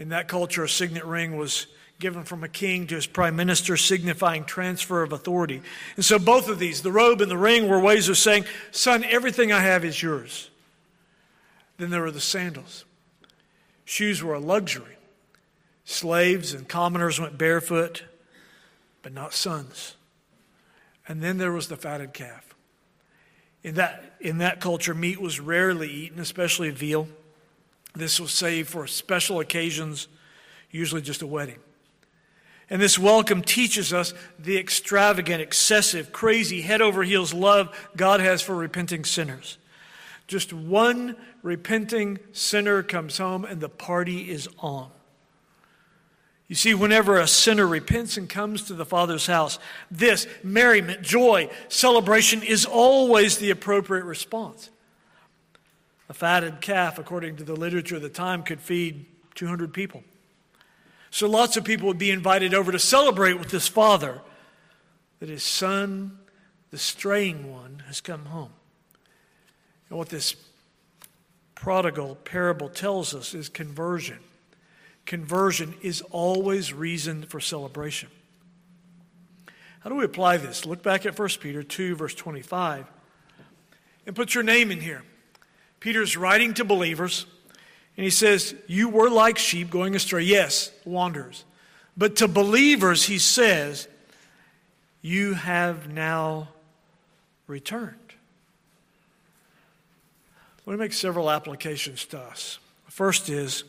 In 0.00 0.08
that 0.08 0.28
culture, 0.28 0.64
a 0.64 0.68
signet 0.68 1.04
ring 1.04 1.36
was 1.36 1.66
given 1.98 2.24
from 2.24 2.42
a 2.42 2.48
king 2.48 2.86
to 2.86 2.94
his 2.94 3.06
prime 3.06 3.36
minister, 3.36 3.76
signifying 3.76 4.44
transfer 4.44 5.02
of 5.02 5.12
authority. 5.12 5.60
And 5.94 6.04
so, 6.04 6.18
both 6.18 6.48
of 6.48 6.58
these, 6.58 6.80
the 6.80 6.90
robe 6.90 7.20
and 7.20 7.30
the 7.30 7.36
ring, 7.36 7.68
were 7.68 7.78
ways 7.78 8.08
of 8.08 8.16
saying, 8.16 8.46
Son, 8.70 9.04
everything 9.04 9.52
I 9.52 9.60
have 9.60 9.84
is 9.84 10.02
yours. 10.02 10.48
Then 11.76 11.90
there 11.90 12.00
were 12.00 12.10
the 12.10 12.18
sandals. 12.18 12.86
Shoes 13.84 14.22
were 14.22 14.32
a 14.32 14.40
luxury. 14.40 14.96
Slaves 15.84 16.54
and 16.54 16.66
commoners 16.66 17.20
went 17.20 17.36
barefoot, 17.36 18.04
but 19.02 19.12
not 19.12 19.34
sons. 19.34 19.96
And 21.06 21.22
then 21.22 21.36
there 21.36 21.52
was 21.52 21.68
the 21.68 21.76
fatted 21.76 22.14
calf. 22.14 22.54
In 23.62 23.74
that, 23.74 24.14
in 24.18 24.38
that 24.38 24.60
culture, 24.60 24.94
meat 24.94 25.20
was 25.20 25.40
rarely 25.40 25.90
eaten, 25.90 26.20
especially 26.20 26.70
veal. 26.70 27.06
This 27.94 28.20
was 28.20 28.32
saved 28.32 28.68
for 28.68 28.86
special 28.86 29.40
occasions, 29.40 30.08
usually 30.70 31.02
just 31.02 31.22
a 31.22 31.26
wedding. 31.26 31.58
And 32.68 32.80
this 32.80 32.98
welcome 32.98 33.42
teaches 33.42 33.92
us 33.92 34.14
the 34.38 34.56
extravagant, 34.56 35.42
excessive, 35.42 36.12
crazy, 36.12 36.60
head 36.60 36.80
over 36.80 37.02
heels 37.02 37.34
love 37.34 37.76
God 37.96 38.20
has 38.20 38.42
for 38.42 38.54
repenting 38.54 39.04
sinners. 39.04 39.58
Just 40.28 40.52
one 40.52 41.16
repenting 41.42 42.20
sinner 42.30 42.84
comes 42.84 43.18
home 43.18 43.44
and 43.44 43.60
the 43.60 43.68
party 43.68 44.30
is 44.30 44.48
on. 44.60 44.90
You 46.46 46.54
see, 46.54 46.74
whenever 46.74 47.18
a 47.18 47.26
sinner 47.26 47.66
repents 47.66 48.16
and 48.16 48.28
comes 48.28 48.62
to 48.64 48.74
the 48.74 48.84
Father's 48.84 49.26
house, 49.26 49.58
this 49.90 50.28
merriment, 50.44 51.02
joy, 51.02 51.48
celebration 51.68 52.42
is 52.42 52.66
always 52.66 53.38
the 53.38 53.50
appropriate 53.50 54.04
response. 54.04 54.70
A 56.10 56.12
fatted 56.12 56.60
calf, 56.60 56.98
according 56.98 57.36
to 57.36 57.44
the 57.44 57.54
literature 57.54 57.94
of 57.94 58.02
the 58.02 58.08
time, 58.08 58.42
could 58.42 58.60
feed 58.60 59.06
200 59.36 59.72
people. 59.72 60.02
So 61.12 61.28
lots 61.28 61.56
of 61.56 61.62
people 61.62 61.86
would 61.86 61.98
be 61.98 62.10
invited 62.10 62.52
over 62.52 62.72
to 62.72 62.80
celebrate 62.80 63.34
with 63.34 63.50
this 63.50 63.68
father 63.68 64.20
that 65.20 65.28
his 65.28 65.44
son, 65.44 66.18
the 66.72 66.78
straying 66.78 67.48
one, 67.52 67.84
has 67.86 68.00
come 68.00 68.24
home. 68.24 68.50
And 69.88 69.98
what 69.98 70.08
this 70.08 70.34
prodigal 71.54 72.16
parable 72.16 72.68
tells 72.68 73.14
us 73.14 73.32
is 73.32 73.48
conversion 73.48 74.18
conversion 75.06 75.74
is 75.82 76.02
always 76.10 76.72
reason 76.72 77.22
for 77.24 77.40
celebration. 77.40 78.08
How 79.80 79.90
do 79.90 79.96
we 79.96 80.04
apply 80.04 80.36
this? 80.36 80.66
Look 80.66 80.84
back 80.84 81.04
at 81.04 81.18
1 81.18 81.28
Peter 81.40 81.64
2, 81.64 81.96
verse 81.96 82.14
25, 82.14 82.86
and 84.06 84.14
put 84.14 84.34
your 84.34 84.44
name 84.44 84.70
in 84.70 84.80
here. 84.80 85.02
Peter's 85.80 86.16
writing 86.16 86.54
to 86.54 86.64
believers, 86.64 87.26
and 87.96 88.04
he 88.04 88.10
says, 88.10 88.54
You 88.66 88.88
were 88.88 89.10
like 89.10 89.38
sheep 89.38 89.70
going 89.70 89.96
astray. 89.96 90.22
Yes, 90.22 90.70
wanderers. 90.84 91.44
But 91.96 92.16
to 92.16 92.28
believers, 92.28 93.04
he 93.04 93.18
says, 93.18 93.88
You 95.02 95.34
have 95.34 95.90
now 95.90 96.48
returned. 97.46 97.96
Let 100.66 100.74
me 100.74 100.78
make 100.84 100.92
several 100.92 101.30
applications 101.30 102.04
to 102.06 102.18
us. 102.20 102.58
First 102.86 103.28
is, 103.28 103.64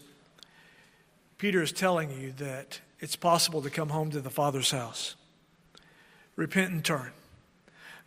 Peter 1.38 1.62
is 1.63 1.71
telling 1.71 2.12
you 2.12 2.34
that 2.34 2.80
it's 3.00 3.15
possible 3.15 3.62
to 3.63 3.69
come 3.69 3.89
home 3.89 4.12
to 4.12 4.21
the 4.21 4.30
Father's 4.30 4.69
house. 4.69 5.15
Repent 6.36 6.71
and 6.71 6.86
turn. 6.86 7.12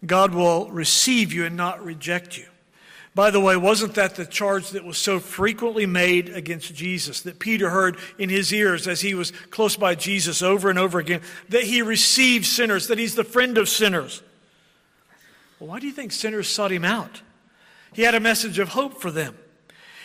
God 0.07 0.35
will 0.35 0.71
receive 0.71 1.33
you 1.33 1.45
and 1.45 1.57
not 1.57 1.85
reject 1.85 2.39
you. 2.39 2.47
By 3.15 3.31
the 3.31 3.41
way, 3.41 3.57
wasn't 3.57 3.95
that 3.95 4.17
the 4.17 4.27
charge 4.27 4.71
that 4.71 4.85
was 4.85 4.99
so 4.99 5.21
frequently 5.21 5.87
made 5.87 6.31
against 6.31 6.75
Jesus 6.75 7.21
that 7.23 7.39
Peter 7.39 7.71
heard 7.71 7.97
in 8.19 8.29
his 8.29 8.53
ears 8.53 8.89
as 8.89 9.01
he 9.01 9.15
was 9.15 9.31
close 9.51 9.77
by 9.77 9.95
Jesus 9.95 10.43
over 10.43 10.69
and 10.69 10.79
over 10.79 10.99
again? 10.99 11.21
That 11.51 11.63
he 11.63 11.81
receives 11.81 12.49
sinners, 12.49 12.89
that 12.89 12.99
he's 12.99 13.15
the 13.15 13.23
friend 13.23 13.57
of 13.57 13.69
sinners. 13.69 14.23
Well, 15.61 15.71
why 15.71 15.79
do 15.79 15.87
you 15.87 15.93
think 15.93 16.11
sinners 16.11 16.49
sought 16.49 16.73
him 16.73 16.85
out? 16.85 17.23
He 17.93 18.03
had 18.03 18.17
a 18.17 18.21
message 18.21 18.59
of 18.59 18.71
hope 18.71 19.01
for 19.01 19.13
them. 19.13 19.39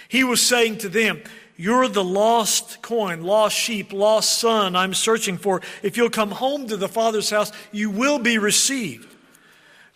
He 0.08 0.24
was 0.24 0.42
saying 0.42 0.78
to 0.80 0.90
them, 0.90 1.24
you're 1.60 1.90
the 1.90 2.06
lost 2.06 2.82
coin, 2.82 3.22
lost 3.22 3.54
sheep, 3.54 3.92
lost 3.92 4.40
son 4.40 4.78
I'm 4.78 4.94
searching 4.94 5.38
for. 5.38 5.62
If 5.84 5.98
you'll 5.98 6.10
come 6.10 6.32
home 6.32 6.70
to 6.70 6.78
the 6.78 6.88
Father's 6.88 7.30
house, 7.30 7.52
you 7.74 7.90
will 7.90 8.18
be 8.18 8.38
received. 8.38 9.14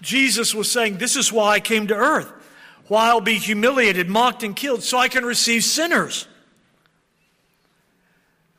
Jesus 0.01 0.53
was 0.53 0.69
saying, 0.69 0.97
This 0.97 1.15
is 1.15 1.31
why 1.31 1.53
I 1.53 1.59
came 1.61 1.87
to 1.87 1.95
earth, 1.95 2.29
why 2.87 3.07
I'll 3.07 3.21
be 3.21 3.35
humiliated, 3.35 4.09
mocked, 4.09 4.43
and 4.43 4.55
killed, 4.55 4.83
so 4.83 4.97
I 4.97 5.07
can 5.07 5.25
receive 5.25 5.63
sinners. 5.63 6.27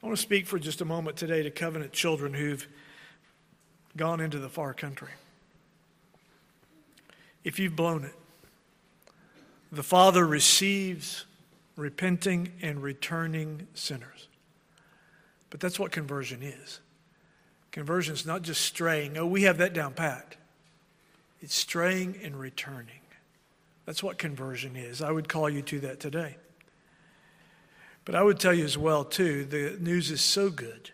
I 0.02 0.06
want 0.06 0.16
to 0.16 0.22
speak 0.22 0.46
for 0.46 0.58
just 0.58 0.80
a 0.80 0.84
moment 0.84 1.16
today 1.16 1.42
to 1.42 1.50
covenant 1.50 1.92
children 1.92 2.34
who've 2.34 2.66
gone 3.96 4.20
into 4.20 4.38
the 4.38 4.48
far 4.48 4.74
country. 4.74 5.08
If 7.42 7.58
you've 7.58 7.76
blown 7.76 8.04
it, 8.04 8.14
the 9.70 9.82
Father 9.82 10.26
receives 10.26 11.26
repenting 11.76 12.52
and 12.62 12.82
returning 12.82 13.66
sinners. 13.74 14.28
But 15.50 15.60
that's 15.60 15.78
what 15.78 15.92
conversion 15.92 16.42
is. 16.42 16.80
Conversion 17.70 18.14
is 18.14 18.24
not 18.24 18.42
just 18.42 18.60
straying. 18.60 19.16
Oh, 19.16 19.26
we 19.26 19.42
have 19.42 19.58
that 19.58 19.72
down 19.72 19.94
pat. 19.94 20.36
It's 21.40 21.54
straying 21.54 22.18
and 22.22 22.38
returning. 22.38 23.00
That's 23.86 24.02
what 24.02 24.18
conversion 24.18 24.76
is. 24.76 25.02
I 25.02 25.10
would 25.10 25.28
call 25.28 25.48
you 25.48 25.62
to 25.62 25.80
that 25.80 26.00
today. 26.00 26.36
But 28.04 28.14
I 28.14 28.22
would 28.22 28.38
tell 28.38 28.52
you 28.52 28.64
as 28.64 28.76
well, 28.76 29.04
too, 29.04 29.44
the 29.44 29.76
news 29.80 30.10
is 30.10 30.20
so 30.20 30.50
good. 30.50 30.90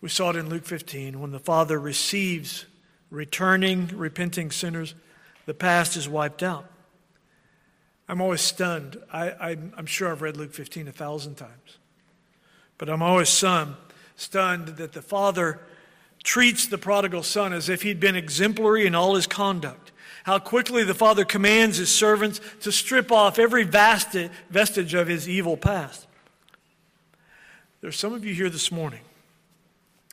We 0.00 0.08
saw 0.08 0.30
it 0.30 0.36
in 0.36 0.48
Luke 0.48 0.64
15 0.64 1.20
when 1.20 1.30
the 1.30 1.38
Father 1.38 1.78
receives 1.78 2.66
returning, 3.10 3.88
repenting 3.88 4.50
sinners, 4.50 4.94
the 5.46 5.54
past 5.54 5.96
is 5.96 6.08
wiped 6.08 6.42
out. 6.42 6.70
I'm 8.08 8.20
always 8.20 8.40
stunned. 8.40 8.96
I, 9.12 9.56
am 9.76 9.86
sure 9.86 10.10
I've 10.10 10.22
read 10.22 10.36
Luke 10.36 10.52
15 10.52 10.88
a 10.88 10.92
thousand 10.92 11.36
times. 11.36 11.78
But 12.78 12.88
I'm 12.88 13.02
always 13.02 13.28
stunned, 13.28 13.76
stunned 14.16 14.68
that 14.78 14.92
the 14.92 15.02
father 15.02 15.60
treats 16.22 16.66
the 16.66 16.78
prodigal 16.78 17.22
son 17.22 17.52
as 17.52 17.68
if 17.68 17.82
he'd 17.82 18.00
been 18.00 18.16
exemplary 18.16 18.86
in 18.86 18.94
all 18.94 19.14
his 19.14 19.26
conduct. 19.26 19.92
How 20.24 20.38
quickly 20.38 20.84
the 20.84 20.94
father 20.94 21.24
commands 21.24 21.78
his 21.78 21.94
servants 21.94 22.40
to 22.60 22.72
strip 22.72 23.10
off 23.10 23.38
every 23.38 23.64
vestige 23.64 24.94
of 24.94 25.08
his 25.08 25.28
evil 25.28 25.56
past. 25.56 26.06
There's 27.80 27.98
some 27.98 28.12
of 28.12 28.24
you 28.24 28.34
here 28.34 28.50
this 28.50 28.70
morning 28.70 29.00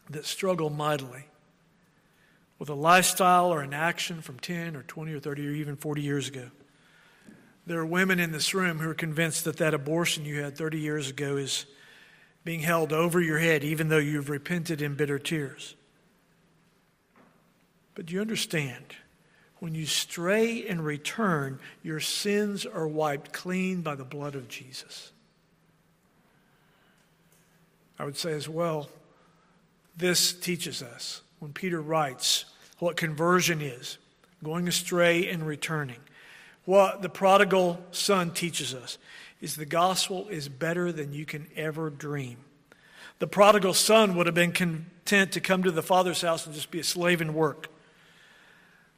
that 0.10 0.26
struggle 0.26 0.70
mightily 0.70 1.26
with 2.60 2.70
a 2.70 2.74
lifestyle 2.74 3.53
or 3.53 3.62
an 3.62 3.74
action 3.74 4.22
from 4.22 4.39
10 4.39 4.76
or 4.76 4.84
20 4.84 5.14
or 5.14 5.20
30 5.20 5.47
or 5.47 5.51
even 5.51 5.76
40 5.76 6.01
years 6.01 6.28
ago. 6.28 6.49
There 7.66 7.80
are 7.80 7.86
women 7.86 8.20
in 8.20 8.32
this 8.32 8.53
room 8.53 8.80
who 8.80 8.89
are 8.89 8.95
convinced 8.95 9.43
that 9.43 9.58
that 9.58 9.74
abortion 9.74 10.24
you 10.24 10.41
had 10.41 10.58
30 10.58 10.80
years 10.80 11.10
ago 11.10 11.36
is 11.36 11.66
being 12.45 12.62
held 12.62 12.93
over 12.93 13.20
your 13.20 13.39
head, 13.39 13.66
even 13.66 13.89
though 13.89 13.97
you've 13.97 14.30
repented 14.30 14.82
in 14.82 14.95
bitter 14.95 15.20
tears. 15.20 15.76
But 17.93 18.05
do 18.05 18.14
you 18.14 18.22
understand? 18.22 18.95
When 19.60 19.74
you 19.74 19.86
stray 19.86 20.68
and 20.68 20.86
return, 20.86 21.60
your 21.84 21.99
sins 21.99 22.66
are 22.66 22.88
wiped 22.88 23.34
clean 23.34 23.82
by 23.82 23.95
the 23.95 24.03
blood 24.03 24.36
of 24.36 24.47
Jesus. 24.47 25.12
I 27.99 28.05
would 28.05 28.18
say 28.18 28.34
as 28.34 28.47
well, 28.47 28.89
this 29.95 30.32
teaches 30.34 30.84
us 30.84 31.22
when 31.39 31.53
Peter 31.53 31.82
writes 31.82 32.45
what 32.80 32.95
conversion 32.95 33.62
is 33.62 33.97
going 34.43 34.68
astray 34.68 35.28
and 35.30 35.45
returning. 35.45 35.97
What 36.66 37.01
the 37.01 37.10
prodigal 37.10 37.82
son 37.91 38.32
teaches 38.32 38.76
us 38.76 38.99
is 39.41 39.55
the 39.55 39.66
gospel 39.66 40.28
is 40.28 40.49
better 40.49 40.91
than 40.91 41.14
you 41.14 41.26
can 41.26 41.47
ever 41.55 41.89
dream. 41.89 42.38
The 43.20 43.28
prodigal 43.28 43.74
son 43.74 44.16
would 44.16 44.28
have 44.28 44.36
been 44.36 44.51
content 44.51 45.32
to 45.32 45.41
come 45.41 45.64
to 45.64 45.72
the 45.72 45.82
father's 45.82 46.22
house 46.22 46.45
and 46.45 46.53
just 46.53 46.70
be 46.70 46.80
a 46.80 46.84
slave 46.84 47.22
and 47.22 47.34
work. 47.34 47.70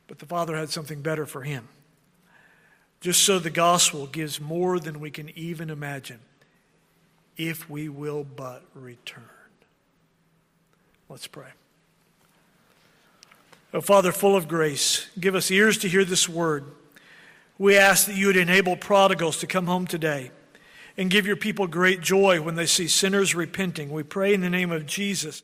But 0.10 0.18
the 0.18 0.26
father 0.26 0.58
had 0.58 0.72
something 0.72 1.02
better 1.02 1.28
for 1.28 1.44
him. 1.44 1.70
Just 3.00 3.24
so 3.24 3.38
the 3.40 3.52
gospel 3.52 4.08
gives 4.08 4.42
more 4.42 4.80
than 4.80 5.00
we 5.00 5.12
can 5.12 5.30
even 5.38 5.70
imagine 5.70 6.20
if 7.38 7.70
we 7.70 7.88
will 7.88 8.26
but 8.26 8.64
return. 8.74 9.24
Let's 11.08 11.28
pray. 11.28 11.50
Oh, 13.72 13.82
Father, 13.82 14.12
full 14.12 14.36
of 14.36 14.48
grace, 14.48 15.08
give 15.20 15.36
us 15.36 15.52
ears 15.52 15.78
to 15.80 15.88
hear 15.88 16.04
this 16.04 16.28
word. 16.28 16.66
We 17.60 17.78
ask 17.78 18.08
that 18.08 18.16
you 18.16 18.28
would 18.28 18.38
enable 18.38 18.76
prodigals 18.76 19.38
to 19.38 19.48
come 19.48 19.68
home 19.68 19.86
today 19.86 20.32
and 20.98 21.12
give 21.12 21.28
your 21.28 21.36
people 21.36 21.68
great 21.68 22.02
joy 22.02 22.42
when 22.42 22.56
they 22.56 22.66
see 22.66 22.88
sinners 22.88 23.36
repenting. 23.36 23.92
We 23.92 24.02
pray 24.02 24.34
in 24.34 24.42
the 24.42 24.50
name 24.50 24.72
of 24.72 24.88
Jesus. 24.88 25.44